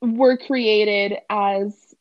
[0.00, 1.94] were created as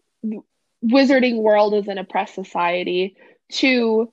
[0.83, 3.15] Wizarding World is an oppressed society
[3.53, 4.11] to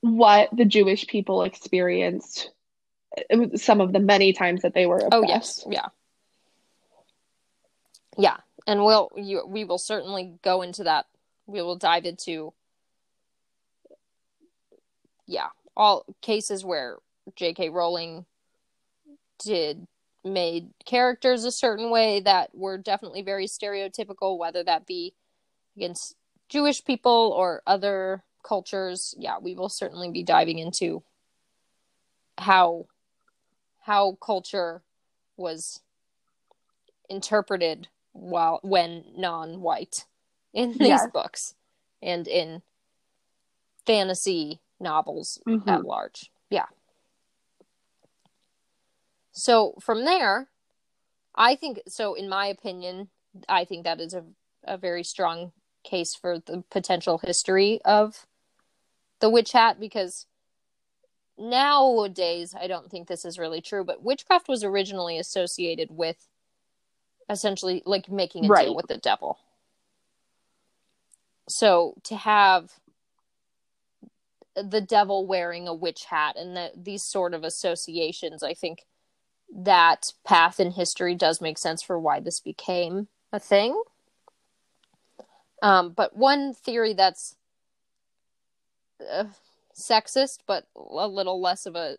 [0.00, 2.50] what the Jewish people experienced
[3.32, 5.14] uh, some of the many times that they were oppressed.
[5.14, 5.86] Oh yes, yeah,
[8.16, 11.06] yeah, and we'll you, we will certainly go into that.
[11.46, 12.52] We will dive into
[15.26, 16.96] yeah all cases where
[17.36, 17.70] J.K.
[17.70, 18.26] Rowling
[19.38, 19.86] did
[20.24, 25.14] made characters a certain way that were definitely very stereotypical, whether that be
[25.76, 26.14] against
[26.48, 29.14] Jewish people or other cultures.
[29.18, 31.02] Yeah, we will certainly be diving into
[32.38, 32.86] how
[33.80, 34.82] how culture
[35.36, 35.80] was
[37.08, 40.06] interpreted while when non-white
[40.52, 41.54] in these books
[42.02, 42.62] and in
[43.86, 45.66] fantasy novels Mhm.
[45.68, 46.30] at large.
[46.50, 46.66] Yeah.
[49.32, 50.50] So from there,
[51.34, 53.10] I think so in my opinion,
[53.48, 54.24] I think that is a
[54.64, 58.26] a very strong case for the potential history of
[59.18, 60.26] the witch hat because
[61.36, 66.28] nowadays I don't think this is really true, but witchcraft was originally associated with
[67.32, 68.66] essentially like making a Right.
[68.66, 69.38] deal with the devil.
[71.48, 72.72] So to have
[74.54, 78.86] the devil wearing a witch hat and the, these sort of associations, I think
[79.54, 83.82] that path in history does make sense for why this became a thing.
[85.62, 87.36] Um, but one theory that's
[89.10, 89.24] uh,
[89.74, 91.96] sexist, but a little less of a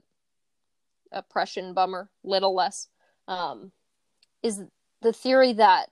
[1.12, 2.88] oppression bummer, little less,
[3.28, 3.72] um,
[4.42, 4.64] is
[5.04, 5.90] the theory that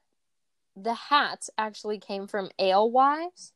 [0.75, 3.53] the hats actually came from alewives.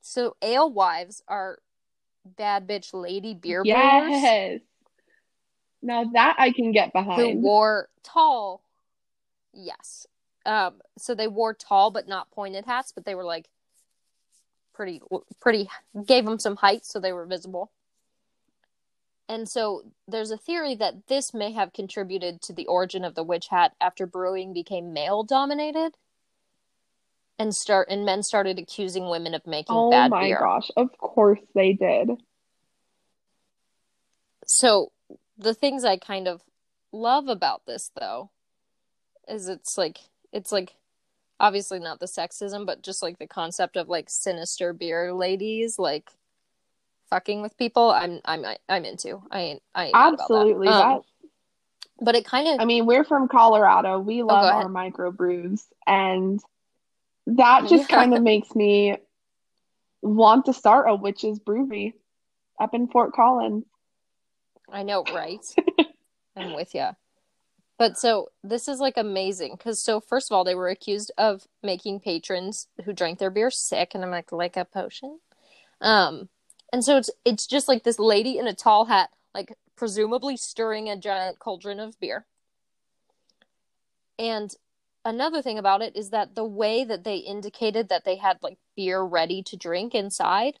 [0.00, 1.58] So alewives are
[2.24, 4.60] bad bitch lady beer brewers Yes.
[5.82, 7.20] Now that I can get behind.
[7.20, 8.62] who wore tall.
[9.52, 10.06] Yes.
[10.44, 13.48] Um, so they wore tall but not pointed hats, but they were like
[14.74, 15.00] pretty,
[15.40, 15.68] pretty,
[16.04, 17.70] gave them some height so they were visible.
[19.28, 23.24] And so there's a theory that this may have contributed to the origin of the
[23.24, 25.96] witch hat after brewing became male dominated.
[27.38, 30.38] And start and men started accusing women of making Oh bad my beer.
[30.40, 32.10] gosh, of course they did.
[34.46, 34.92] So
[35.36, 36.42] the things I kind of
[36.92, 38.30] love about this though
[39.28, 39.98] is it's like
[40.32, 40.76] it's like
[41.38, 46.12] obviously not the sexism but just like the concept of like sinister beer ladies like
[47.10, 49.22] fucking with people I'm I'm I'm into.
[49.30, 50.34] I ain't I ain't mad about that.
[50.34, 50.68] Absolutely.
[50.68, 51.02] Um, That
[52.00, 53.98] but it kind of I mean, we're from Colorado.
[53.98, 56.40] We love go our microbrews, and
[57.26, 57.96] that just Yeah.
[57.96, 58.96] kind of makes me
[60.02, 61.94] want to start a witch's brewery
[62.60, 63.64] up in Fort Collins.
[64.70, 65.44] I know, right?
[66.36, 66.88] I'm with you.
[67.78, 71.46] But so this is like amazing because so first of all they were accused of
[71.62, 75.18] making patrons who drank their beer sick, and I'm like like a potion.
[75.80, 76.28] Um,
[76.72, 80.88] and so it's it's just like this lady in a tall hat, like presumably stirring
[80.88, 82.26] a giant cauldron of beer.
[84.18, 84.54] And
[85.04, 88.58] another thing about it is that the way that they indicated that they had like
[88.76, 90.58] beer ready to drink inside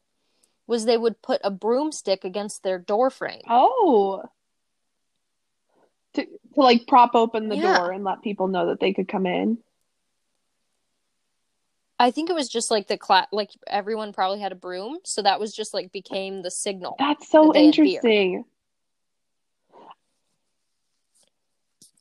[0.66, 3.42] was they would put a broomstick against their door frame.
[3.48, 4.24] Oh.
[6.14, 7.76] To, to like prop open the Yeah.
[7.76, 9.58] door and let people know that they could come in.
[11.98, 15.22] I think it was just like the class, like everyone probably had a broom, so
[15.22, 16.96] that was just like became the signal.
[16.98, 17.94] That's so that they had beer.
[17.94, 18.44] interesting.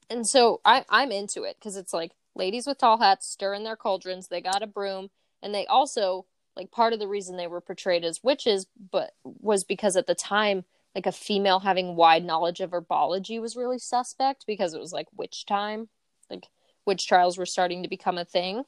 [0.09, 3.77] And so I I'm into it because it's like ladies with tall hats stirring their
[3.77, 4.27] cauldrons.
[4.27, 5.09] They got a broom,
[5.41, 9.63] and they also like part of the reason they were portrayed as witches, but was
[9.63, 14.45] because at the time like a female having wide knowledge of herbology was really suspect
[14.47, 15.89] because it was like witch time,
[16.29, 16.47] like
[16.85, 18.63] witch trials were starting to become a thing.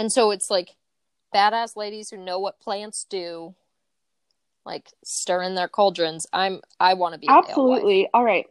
[0.00, 0.70] And so it's like
[1.34, 3.54] badass ladies who know what plants do,
[4.64, 6.26] like stir in their cauldrons.
[6.32, 7.28] I'm I want to be.
[7.28, 8.08] Absolutely.
[8.14, 8.46] All right.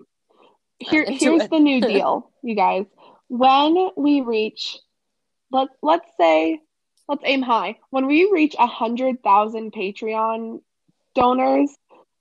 [0.78, 1.50] Here, here's it.
[1.50, 2.86] the new deal, you guys.
[3.30, 4.78] When we reach,
[5.52, 6.62] let let's say,
[7.08, 7.80] let's aim high.
[7.90, 10.62] When we reach a hundred thousand Patreon
[11.16, 11.76] donors,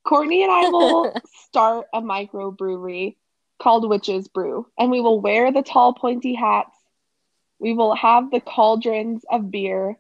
[0.07, 1.13] Courtney and I will
[1.45, 3.17] start a microbrewery
[3.61, 6.78] called Witches Brew, and we will wear the tall, pointy hats.
[7.59, 9.99] We will have the cauldrons of beer,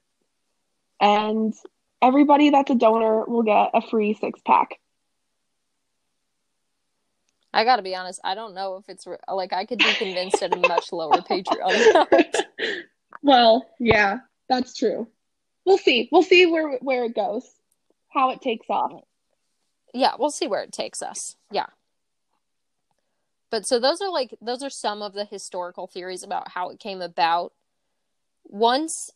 [1.00, 1.54] and
[2.00, 4.78] everybody that's a donor will get a free six pack.
[7.52, 8.20] I got to be honest.
[8.22, 11.18] I don't know if it's re- like I could be convinced at a much lower
[11.18, 12.84] Patreon.
[13.22, 14.18] well, yeah,
[14.48, 15.08] that's true.
[15.64, 16.08] We'll see.
[16.12, 17.44] We'll see where where it goes,
[18.10, 18.92] how it takes off.
[19.94, 21.36] yeah, we'll see where it takes us.
[21.50, 21.66] Yeah.
[23.50, 26.80] But so those are like those are some of the historical theories about how it
[26.80, 27.52] came about.
[28.44, 29.10] Once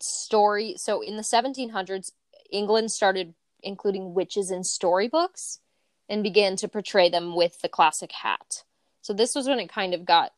[0.00, 2.10] story so in the 1700s
[2.50, 5.60] England started including witches in storybooks
[6.08, 8.64] and began to portray them with the classic hat.
[9.00, 10.32] So this was when it kind of got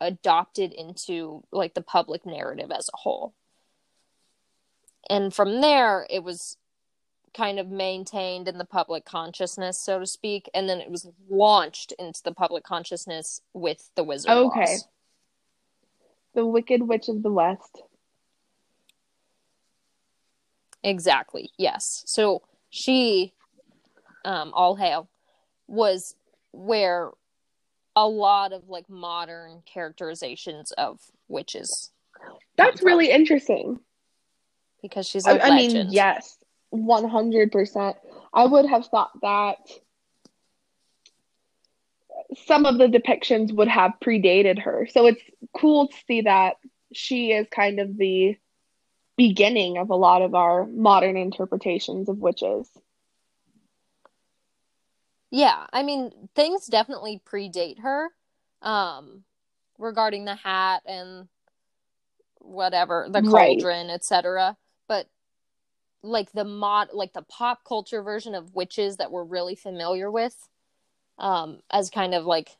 [0.00, 3.34] adopted into like the public narrative as a whole.
[5.08, 6.56] And from there it was
[7.34, 11.92] kind of maintained in the public consciousness, so to speak, and then it was launched
[11.98, 14.76] into the public consciousness with the Wizard Okay.
[16.34, 17.82] The Wicked Witch of the West.
[20.82, 21.50] Exactly.
[21.56, 22.02] Yes.
[22.06, 23.32] So she,
[24.24, 25.08] um, all hail,
[25.66, 26.14] was
[26.52, 27.10] where
[27.96, 31.90] a lot of like modern characterizations of witches
[32.56, 33.78] That's really interesting.
[34.82, 36.36] because she's I mean, yes,
[36.74, 37.96] one hundred percent.
[38.32, 39.56] I would have thought that
[42.46, 44.88] some of the depictions would have predated her.
[44.90, 45.22] So it's
[45.56, 46.56] cool to see that
[46.92, 48.36] she is kind of the
[49.16, 52.68] beginning of a lot of our modern interpretations of witches.
[55.30, 58.10] Yeah, I mean, things definitely predate her
[58.62, 59.24] um
[59.78, 61.28] regarding the hat and
[62.38, 63.30] whatever, the Right.
[63.30, 64.56] cauldron, etc.
[66.04, 70.48] Like the mod like the pop culture version of witches that we're really familiar with
[71.18, 72.50] um as kind of like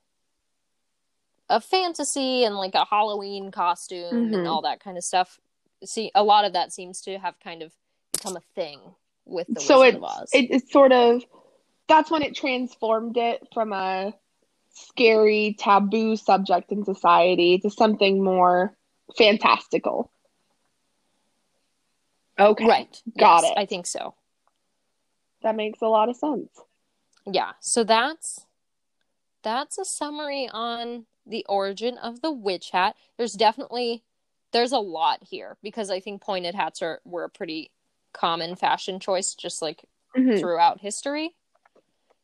[1.50, 4.35] a fantasy and like a Halloween costume Mhm.
[4.35, 5.38] and all that kind of stuff.
[5.85, 7.74] See, a lot of that seems to have kind of
[8.12, 8.80] become a thing
[9.26, 10.02] with the so Wizard
[10.33, 11.22] it, it's sort of
[11.87, 14.14] that's when it transformed it from a
[14.72, 18.74] scary taboo subject in society to something more
[19.18, 20.11] fantastical.
[22.38, 22.66] Okay.
[22.66, 23.03] Right.
[23.18, 23.59] Got yes, it.
[23.59, 24.14] I think so.
[25.42, 26.49] That makes a lot of sense.
[27.27, 27.53] Yeah.
[27.61, 28.47] So that's
[29.42, 32.97] that's a summary on the origin of the witch hat.
[33.16, 34.03] There's definitely
[34.53, 37.70] there's a lot here because I think pointed hats are were a pretty
[38.12, 39.85] common fashion choice just like
[40.16, 40.38] Mhm.
[40.38, 41.35] throughout history.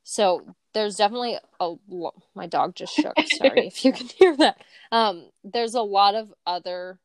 [0.03, 3.15] So there's definitely a lo- my dog just shook.
[3.27, 4.63] Sorry if you can hear that.
[4.91, 6.99] Um, there's a lot of other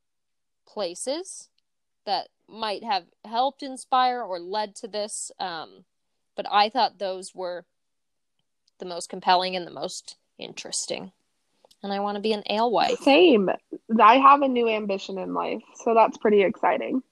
[0.67, 1.49] places
[2.05, 5.31] that might have helped inspire or led to this.
[5.39, 5.85] Um,
[6.35, 7.65] but I thought those were
[8.79, 11.11] the most compelling and the most interesting.
[11.83, 12.99] And I want to be an alewife.
[12.99, 13.49] Same.
[14.01, 17.03] I have a new ambition in life, so that's pretty exciting.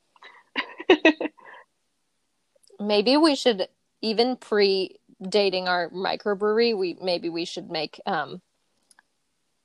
[2.80, 3.68] Maybe we should
[4.02, 6.78] even pre dating our microbrewery.
[6.78, 8.42] We maybe we should make um,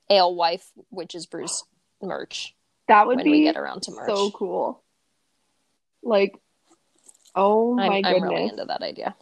[0.09, 1.63] alewife witches brews
[2.01, 2.55] merch.
[2.87, 4.07] That would When be we get around to merch.
[4.07, 4.81] so cool.
[6.03, 6.39] Like,
[7.35, 8.31] oh my I'm, I'm goodness.
[8.31, 9.15] really into that idea.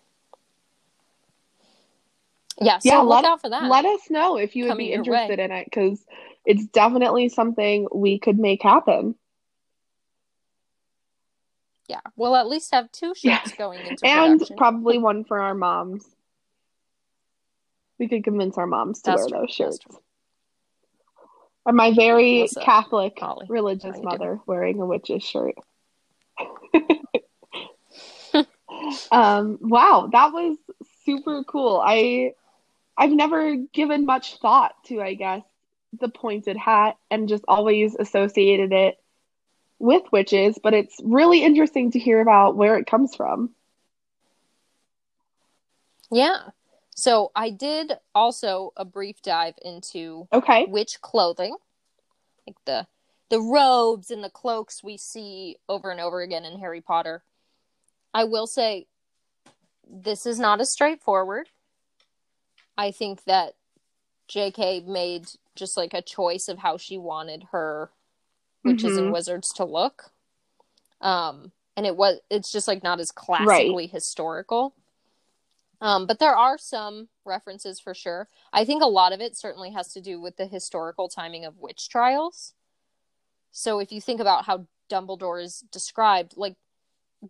[2.59, 3.69] Yeah, so yeah, look let, out for that.
[3.69, 6.03] let us know if you would Coming be interested in it because
[6.45, 9.15] it's definitely something we could make happen.
[11.87, 13.41] yeah, we'll at least have two Yeah.
[13.57, 14.57] going into And production.
[14.57, 16.05] probably one for our moms.
[17.97, 19.79] We could convince our moms to That's wear true, those shirts.
[21.65, 23.45] Or my very Catholic Holly?
[23.49, 25.55] religious mother wearing a witch's shirt.
[29.11, 30.57] um, wow, that was
[31.05, 31.81] super cool.
[31.83, 32.33] I
[32.97, 35.43] I've never given much thought to, I guess,
[35.99, 38.97] the pointed hat and just always associated it
[39.79, 43.51] with witches, but it's really interesting to hear about where it comes from.
[46.11, 46.49] Yeah.
[46.95, 50.65] So I did also a brief dive into Okay.
[50.65, 51.55] witch clothing,
[52.47, 52.87] like the
[53.29, 57.23] the robes and the cloaks we see over and over again in Harry Potter.
[58.13, 58.87] I will say
[59.89, 61.49] this is not as straightforward.
[62.77, 63.55] I think that
[64.29, 67.91] JK made just like a choice of how she wanted her
[68.63, 69.13] witches and Mhm.
[69.13, 70.11] wizards to look.
[71.01, 74.73] Um and it was it's just like not as classically historical.
[75.79, 78.27] Um, but there are some references for sure.
[78.51, 81.59] I think a lot of it certainly has to do with the historical timing of
[81.59, 82.55] witch trials.
[83.57, 86.57] So if you think about how Dumbledore is described, like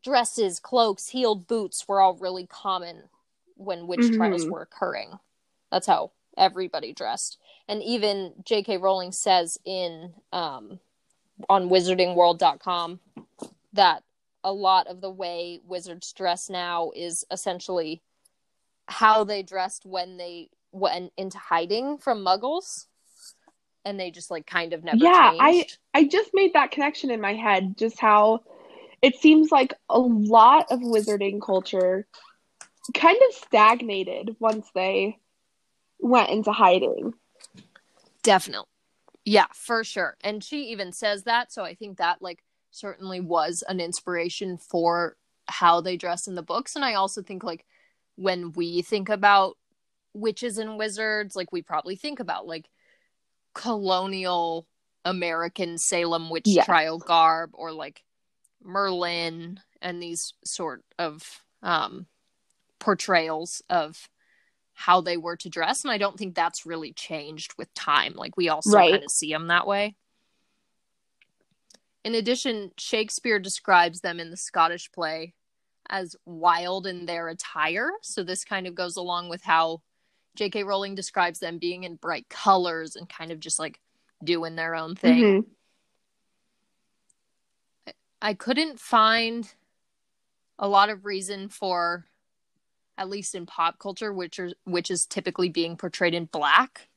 [0.04, 3.04] dresses, cloaks, heeled boots were all really common
[3.56, 4.50] when witch trials Mhm.
[4.50, 5.20] were occurring.
[5.72, 7.38] That's how everybody dressed.
[7.70, 8.76] And even J.K.
[8.76, 10.82] Rowling says in um,
[11.48, 13.00] on wizardingworld.com
[13.72, 14.04] that
[14.44, 18.02] a lot of the way wizards dress now is essentially
[18.90, 22.88] how they dressed when they went into hiding from muggles
[23.88, 27.22] and they just like kind of never Yeah, I- I just made that connection in
[27.22, 28.42] my head, just how
[29.02, 32.06] it seems like a lot of wizarding culture
[32.94, 35.18] kind of stagnated once they
[36.00, 37.14] went into hiding.
[38.24, 38.68] Definitely.
[39.24, 40.18] Yeah, for sure.
[40.22, 45.16] And she even says that, so I think that like certainly was an inspiration for
[45.48, 47.66] how they dress in the books and I also think like
[48.16, 49.58] when we think about
[50.14, 52.68] witches and wizards, like we probably think about like
[53.58, 54.68] colonial
[55.04, 56.66] American Salem witch Yes.
[56.66, 58.04] trial garb or like
[58.64, 62.06] Merlin and these sort of um
[62.80, 64.10] portrayals of
[64.74, 68.38] how they were to dress and i don't think that's really changed with time like
[68.38, 68.92] we all still Right.
[68.92, 69.96] kind of see them that way
[72.04, 75.34] in addition shakespeare describes them in the scottish play
[75.90, 79.82] as wild in their attire so this kind of goes along with how
[80.38, 83.80] j.k rowling describes them being in bright colors and kind of just like
[84.24, 85.46] doing their own thing Mhm.
[88.22, 89.52] I couldn't find
[90.58, 92.06] a lot of reason for,
[92.98, 96.90] at least in pop culture, which are which is typically being portrayed in black.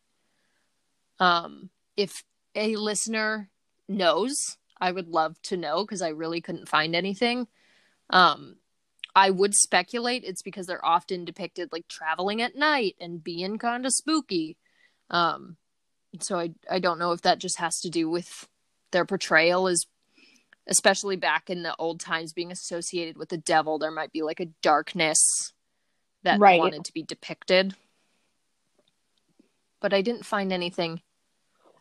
[1.18, 2.24] Um, if
[2.54, 3.50] a listener
[3.86, 7.46] knows, I would love to know because I really couldn't find anything.
[8.08, 8.56] Um,
[9.14, 13.84] I would speculate it's because they're often depicted like traveling at night and being kind
[13.86, 14.56] of spooky.
[15.10, 15.56] Um,
[16.20, 18.48] so I I don't know if that just has to do with
[18.92, 19.86] their portrayal as
[20.66, 24.40] especially back in the old times being associated with the devil there might be like
[24.40, 25.52] a darkness
[26.22, 26.60] that Right.
[26.60, 27.74] wanted to be depicted
[29.80, 31.00] but i didn't find anything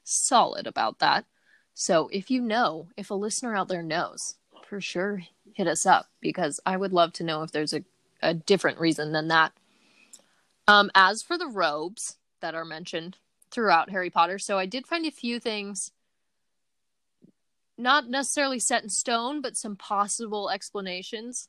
[0.04, 1.26] solid about that
[1.74, 4.36] so if you know if a listener out there knows
[4.70, 7.84] for sure hit us up because i would love to know if there's a,
[8.22, 9.52] a different reason than that
[10.68, 13.18] um as for the robes that are mentioned
[13.52, 15.92] throughout harry potter so i did find a few things
[17.80, 21.48] not necessarily set in stone, but some possible explanations.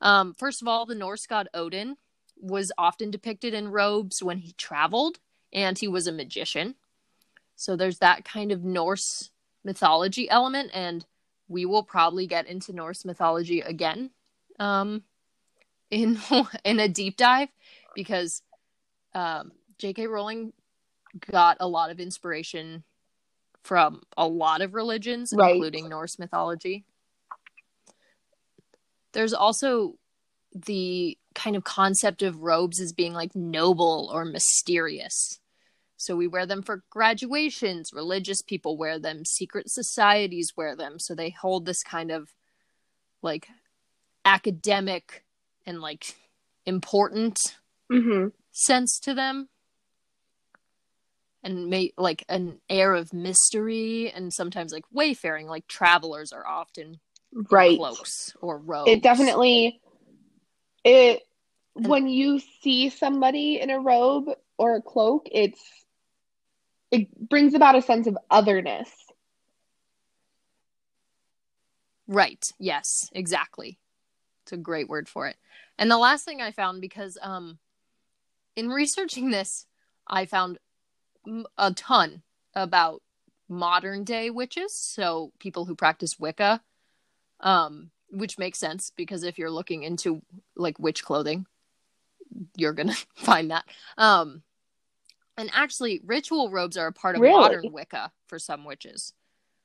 [0.00, 1.96] Um, first of all, the Norse god Odin
[2.40, 5.18] was often depicted in robes when he traveled,
[5.52, 6.76] and he was a magician.
[7.56, 9.30] So there's that kind of Norse
[9.64, 11.04] mythology element, and
[11.48, 14.10] we will probably get into Norse mythology again
[14.58, 15.02] um,
[15.90, 16.18] in
[16.64, 17.48] in a deep dive
[17.94, 18.42] because
[19.14, 20.06] um, J.K.
[20.06, 20.52] Rowling
[21.30, 22.82] got a lot of inspiration
[23.62, 25.52] from a lot of religions, Right.
[25.54, 26.84] including Norse mythology.
[29.12, 29.94] There's also
[30.52, 35.38] the kind of concept of robes as being like noble or mysterious.
[35.96, 40.98] So we wear them for graduations, religious people wear them, secret societies wear them.
[40.98, 42.34] So they hold this kind of
[43.22, 43.48] like
[44.24, 45.24] academic
[45.66, 46.14] and like
[46.66, 47.38] important
[47.90, 48.32] Mhm.
[48.52, 49.48] sense to them
[51.42, 57.00] and may like an air of mystery and sometimes like wayfaring like travelers are often
[57.50, 57.76] Right.
[57.76, 59.80] cloaks or robes It definitely
[60.84, 61.22] it
[61.74, 65.60] when you see somebody in a robe or a cloak, it's
[66.94, 68.90] it brings about a sense of otherness.
[72.06, 72.52] right.
[72.58, 73.78] Yes exactly.
[74.42, 75.36] It's a great word for it.
[75.78, 77.58] And the last thing i found because um
[78.56, 79.66] in researching this
[80.06, 80.58] i found
[81.58, 82.22] a ton
[82.54, 83.02] about
[83.48, 86.62] modern day witches so people who practice wicca
[87.40, 90.22] um which makes sense because if you're looking into
[90.56, 91.46] like witch clothing
[92.56, 93.64] you're gonna find that.
[93.96, 94.42] Um
[95.36, 97.32] and actually ritual robes are a part of Really?
[97.32, 99.12] modern wicca for some witches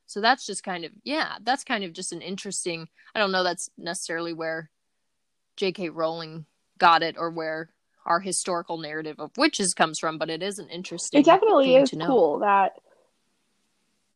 [0.06, 2.88] So that's just kind of yeah, that's kind of just an interesting.
[3.14, 4.70] I don't know that's necessarily where
[5.58, 5.90] J.K.
[5.90, 6.46] Rowling
[6.78, 7.70] got it or where
[8.06, 11.20] our historical narrative of witches comes from, but it is an interesting.
[11.20, 12.08] It definitely thing is to know.
[12.08, 12.74] cool that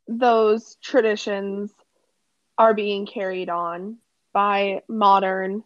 [0.07, 1.71] those traditions
[2.57, 3.97] are being carried on
[4.33, 5.63] by modern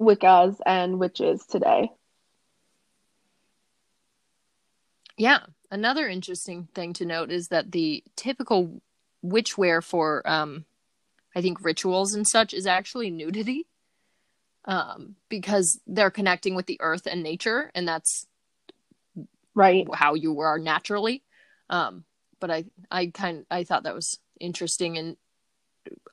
[0.00, 1.90] Wiccas and witches today.
[5.16, 5.40] Yeah.
[5.70, 8.82] Another interesting thing to note is that the typical
[9.22, 10.64] witch wear for um
[11.34, 13.66] I think rituals and such is actually nudity.
[14.64, 18.26] Um, because they're connecting with the earth and nature, and that's
[19.54, 19.86] Right.
[19.92, 21.24] how you are naturally.
[21.68, 22.04] Um,
[22.38, 25.16] but I, I kind, I thought that was interesting and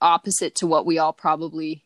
[0.02, 1.86] opposite to what we all probably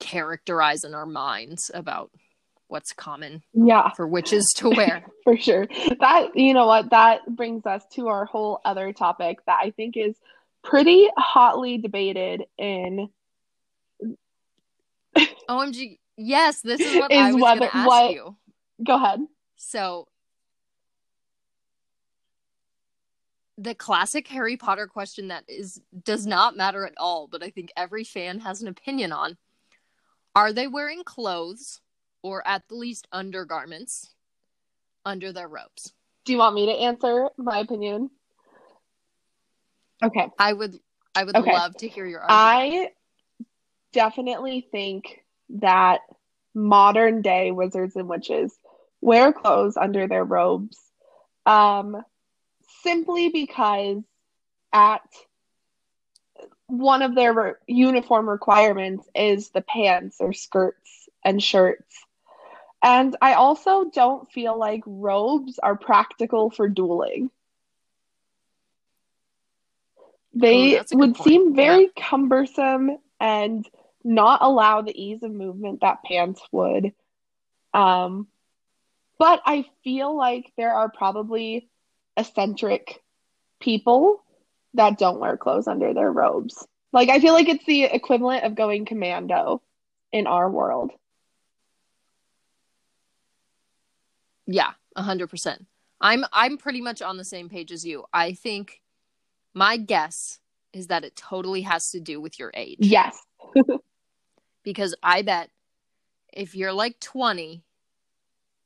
[0.00, 2.10] characterize in our minds about
[2.70, 5.04] what's common Yeah, for witches to wear.
[5.24, 5.66] for sure.
[6.00, 9.96] That, you know what, that brings us to our whole other topic that I think
[9.96, 10.16] is
[10.62, 13.08] pretty hotly debated in
[15.48, 18.36] OMG, yes, this is what Is I was whether- going to ask what- you.
[18.84, 19.20] go ahead.
[19.56, 20.06] So,
[23.58, 27.70] the classic Harry Potter question that is does not matter at all, but I think
[27.76, 29.36] every fan has an opinion on:
[30.34, 31.80] Are they wearing clothes
[32.22, 34.14] or at the least undergarments
[35.04, 35.92] under their robes?
[36.24, 38.10] Do you want me to answer my opinion?
[40.02, 40.28] Okay.
[40.38, 40.78] I would,
[41.14, 41.52] I would Okay.
[41.52, 42.40] love to hear your argument.
[42.42, 42.90] I
[43.92, 46.00] definitely think that
[46.54, 48.56] modern day wizards and witches
[49.00, 50.78] wear clothes under their robes
[51.46, 52.02] um,
[52.82, 54.02] simply because
[54.72, 55.02] at
[56.66, 62.04] one of their re- uniform requirements is the pants or skirts and shirts.
[62.82, 67.30] And I also don't feel like robes are practical for dueling.
[70.32, 71.28] They Ooh, that's a good would point.
[71.28, 73.68] seem very cumbersome and
[74.02, 76.92] not allow the ease of movement that pants would.
[77.74, 78.28] Um,
[79.18, 81.68] but I feel like there are probably
[82.16, 83.02] eccentric
[83.60, 84.22] people
[84.74, 86.66] that don't wear clothes under their robes.
[86.92, 89.62] Like I feel like it's the equivalent of going commando
[90.12, 90.92] in our world.
[94.52, 95.66] Yeah, a hundred percent.
[96.00, 98.04] I'm I'm pretty much on the same page as you.
[98.12, 98.80] I think
[99.54, 100.40] my guess
[100.72, 102.78] is that it totally has to do with your age.
[102.80, 103.16] Yes.
[104.62, 105.48] Because I bet
[106.34, 107.64] if you're like 20,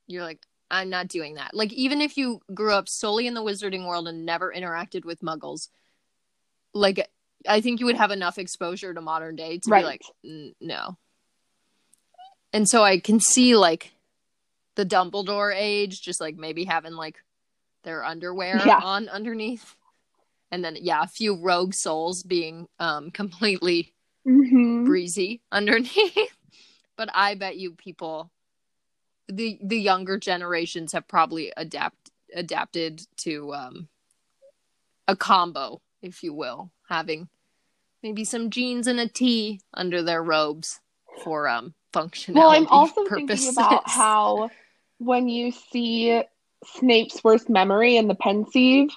[0.09, 1.55] you're like, I'm not doing that.
[1.55, 5.20] Like even if you grew up solely in the wizarding world and never interacted with
[5.20, 5.68] muggles,
[6.74, 7.09] like
[7.49, 9.82] I think you would have enough exposure to modern day to Right.
[9.82, 10.99] be like, "N- no.
[12.53, 13.93] And so I can see like
[14.76, 17.16] the Dumbledore age, just like maybe having like
[17.84, 18.80] their underwear Yeah.
[18.80, 19.76] on underneath.
[20.50, 23.92] And then yeah, a few rogue souls being um completely
[24.24, 26.36] hmm breezy underneath.
[26.96, 28.30] but I bet you people
[29.28, 33.88] the the younger generations have probably adapt adapted to um
[35.06, 37.28] a combo, if you will, having
[38.02, 40.80] maybe some jeans and a tee under their robes
[41.22, 43.16] for um functionality Well, I'm also purposes.
[43.28, 44.50] thinking about how
[44.99, 46.22] when you see
[46.64, 48.90] Snape's worst memory in the pensieve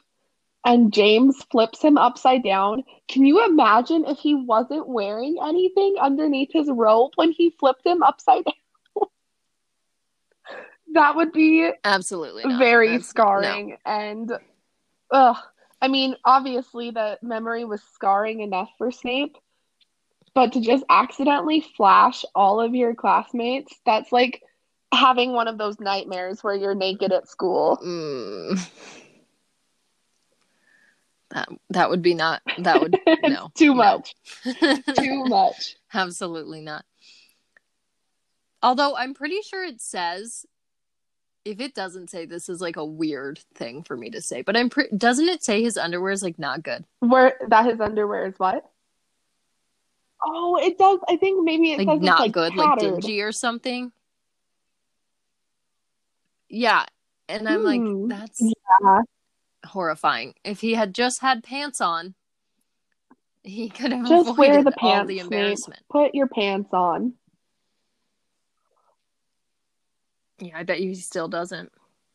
[0.66, 6.52] and James flips him upside down, can you imagine if he wasn't wearing anything underneath
[6.52, 8.54] his robe when he flipped him upside down?
[10.94, 12.60] that would be absolutely not.
[12.60, 14.34] very scarring and
[15.12, 15.38] ugh.
[15.80, 19.38] I mean, obviously the memory was scarring enough for Snape,
[20.34, 24.42] but to just accidentally flash all of your classmates, that's like
[24.94, 27.80] having one of those nightmares where you're naked at school.
[27.84, 28.70] Mm.
[31.32, 33.52] That that would be not that would no.
[33.54, 34.16] too much.
[34.98, 35.76] Too much.
[35.94, 36.86] Absolutely not.
[38.64, 40.46] Although I'm pretty sure it says
[41.44, 44.56] if it doesn't say this is like a weird thing for me to say, but
[44.58, 46.86] I'm pre- doesn't it say his underwear is like not good?
[47.00, 48.70] Where that his underwear is what?
[50.26, 51.00] Oh, it does.
[51.08, 53.02] I think maybe it Like says not like good, like tattered.
[53.02, 53.92] dingy or something.
[56.50, 56.86] Yeah,
[57.30, 59.02] and I'm like that's Yeah.
[59.66, 60.34] horrifying.
[60.44, 62.16] If he had just had pants on,
[63.44, 65.26] he could have Just avoided wear the all pants, the Snape.
[65.26, 65.82] embarrassment.
[65.90, 67.14] Put your pants on.
[70.40, 71.72] Yeah, I bet you he still doesn't.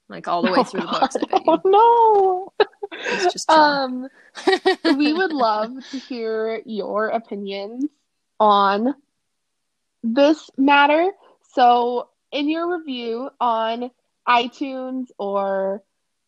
[0.08, 1.00] Like all the way Oh, through the God.
[1.00, 1.52] books, I bet you.
[1.64, 2.66] Oh, no.
[3.10, 3.50] He's just.
[3.50, 4.08] Um,
[4.84, 7.86] we would love to hear your opinions
[8.38, 8.94] on
[10.02, 11.10] this matter.
[11.54, 13.90] So, in your review on
[14.28, 15.82] iTunes or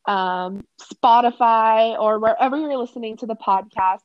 [0.07, 4.03] um, Spotify, or wherever you're listening to the podcast,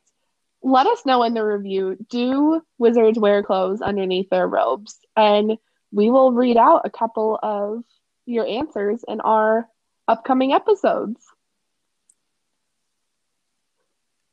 [0.61, 4.97] let us know in the review do wizards wear clothes underneath their robes?
[5.15, 5.57] And
[5.91, 7.83] we will read out a couple of
[8.25, 9.67] your answers in our
[10.07, 11.25] upcoming episodes.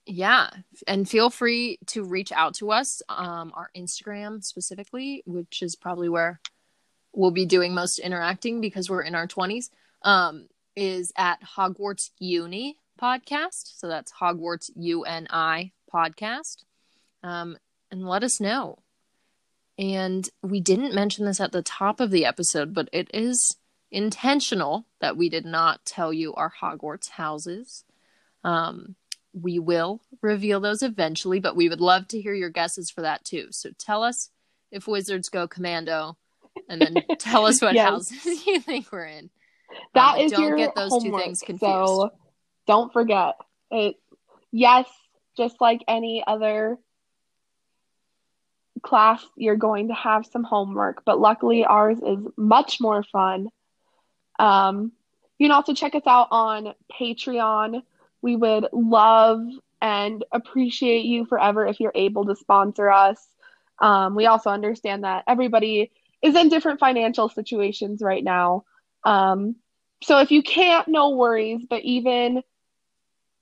[0.09, 0.51] Yeah,
[0.87, 6.09] and feel free to reach out to us, um, our Instagram specifically, which is probably
[6.09, 6.41] where
[7.17, 9.71] we'll be doing most interacting because we're in our 20s,
[10.03, 10.47] um,
[10.77, 13.79] is at Hogwarts Uni podcast.
[13.79, 16.65] So that's Hogwarts UNI podcast.
[17.25, 17.57] Um,
[17.91, 18.79] and let us know.
[19.79, 23.57] And we didn't mention this at the top of the episode, but it is
[23.91, 27.85] intentional that we did not tell you our Hogwarts houses.
[28.45, 28.97] Um,
[29.33, 33.25] we will reveal those eventually, but we would love to hear your guesses for that
[33.25, 33.49] too.
[33.51, 34.31] So tell us
[34.71, 36.17] if wizards go commando,
[36.69, 37.89] and then tell us what yes.
[37.89, 39.31] houses you think we're in.
[39.95, 41.61] That um, is don't get those homework, two things confused.
[41.61, 42.11] So
[42.67, 43.37] don't forget
[43.71, 43.97] it.
[44.53, 44.87] Yes,
[45.37, 46.79] just like any other
[48.83, 53.49] class, you're going to have some homework, but luckily ours is much more fun.
[54.39, 54.93] Um,
[55.39, 57.83] you can also check us out on Patreon.
[58.23, 59.41] We would love
[59.83, 63.27] and appreciate you forever if you're able to sponsor us.
[63.79, 65.91] Um, we also understand that everybody
[66.27, 68.65] is in different financial situations right now.
[69.05, 69.57] Um,
[70.03, 72.43] so if you can't, no worries, but even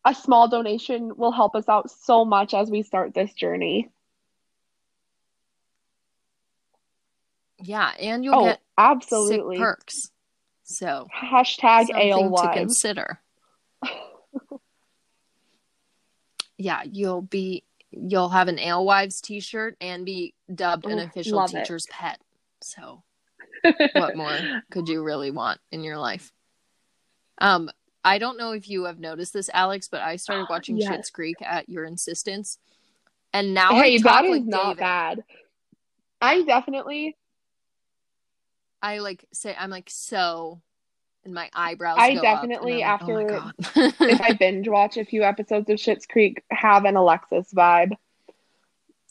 [0.04, 3.88] a small donation will help us out so much as we start this journey.
[7.62, 10.10] Yeah, and you'll oh, get absolutely perks.
[10.64, 13.20] So hashtag ale to consider.
[16.58, 21.92] yeah, you'll be you'll have an alewives t-shirt and be dubbed an official teacher's it.
[21.92, 22.20] pet.
[22.64, 23.02] So
[23.92, 24.38] what more
[24.70, 26.32] could you really want in your life?
[27.38, 27.70] Um,
[28.02, 30.90] I don't know if you have noticed this, Alex, but I started watching yes.
[30.90, 32.58] Schitt's Creek at your insistence,
[33.32, 34.78] and now hey, that is not David.
[34.78, 35.24] bad.
[36.20, 37.16] I definitely,
[38.80, 40.62] I like say I'm like so,
[41.24, 41.98] and my eyebrows.
[42.00, 43.50] I definitely like, after oh
[44.00, 47.92] if I binge watch a few episodes of Schitt's Creek, have an Alexis vibe.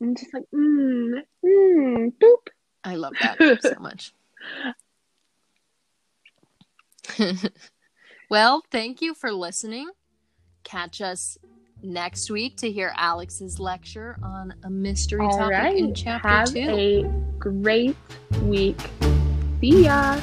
[0.01, 2.47] I'm just like, mm, mm, boop.
[2.83, 4.13] I love that so much.
[8.29, 9.89] Well, thank you for listening.
[10.63, 11.37] Catch us
[11.83, 15.77] next week to hear Alex's lecture on a mystery All topic right.
[15.77, 16.59] in chapter Have two.
[16.59, 17.03] a
[17.37, 17.95] great
[18.41, 18.79] week.
[19.61, 20.19] See ya.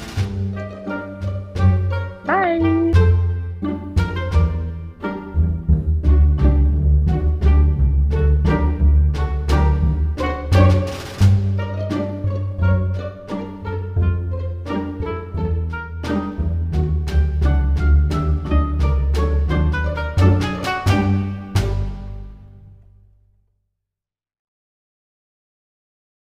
[2.25, 2.90] Bye.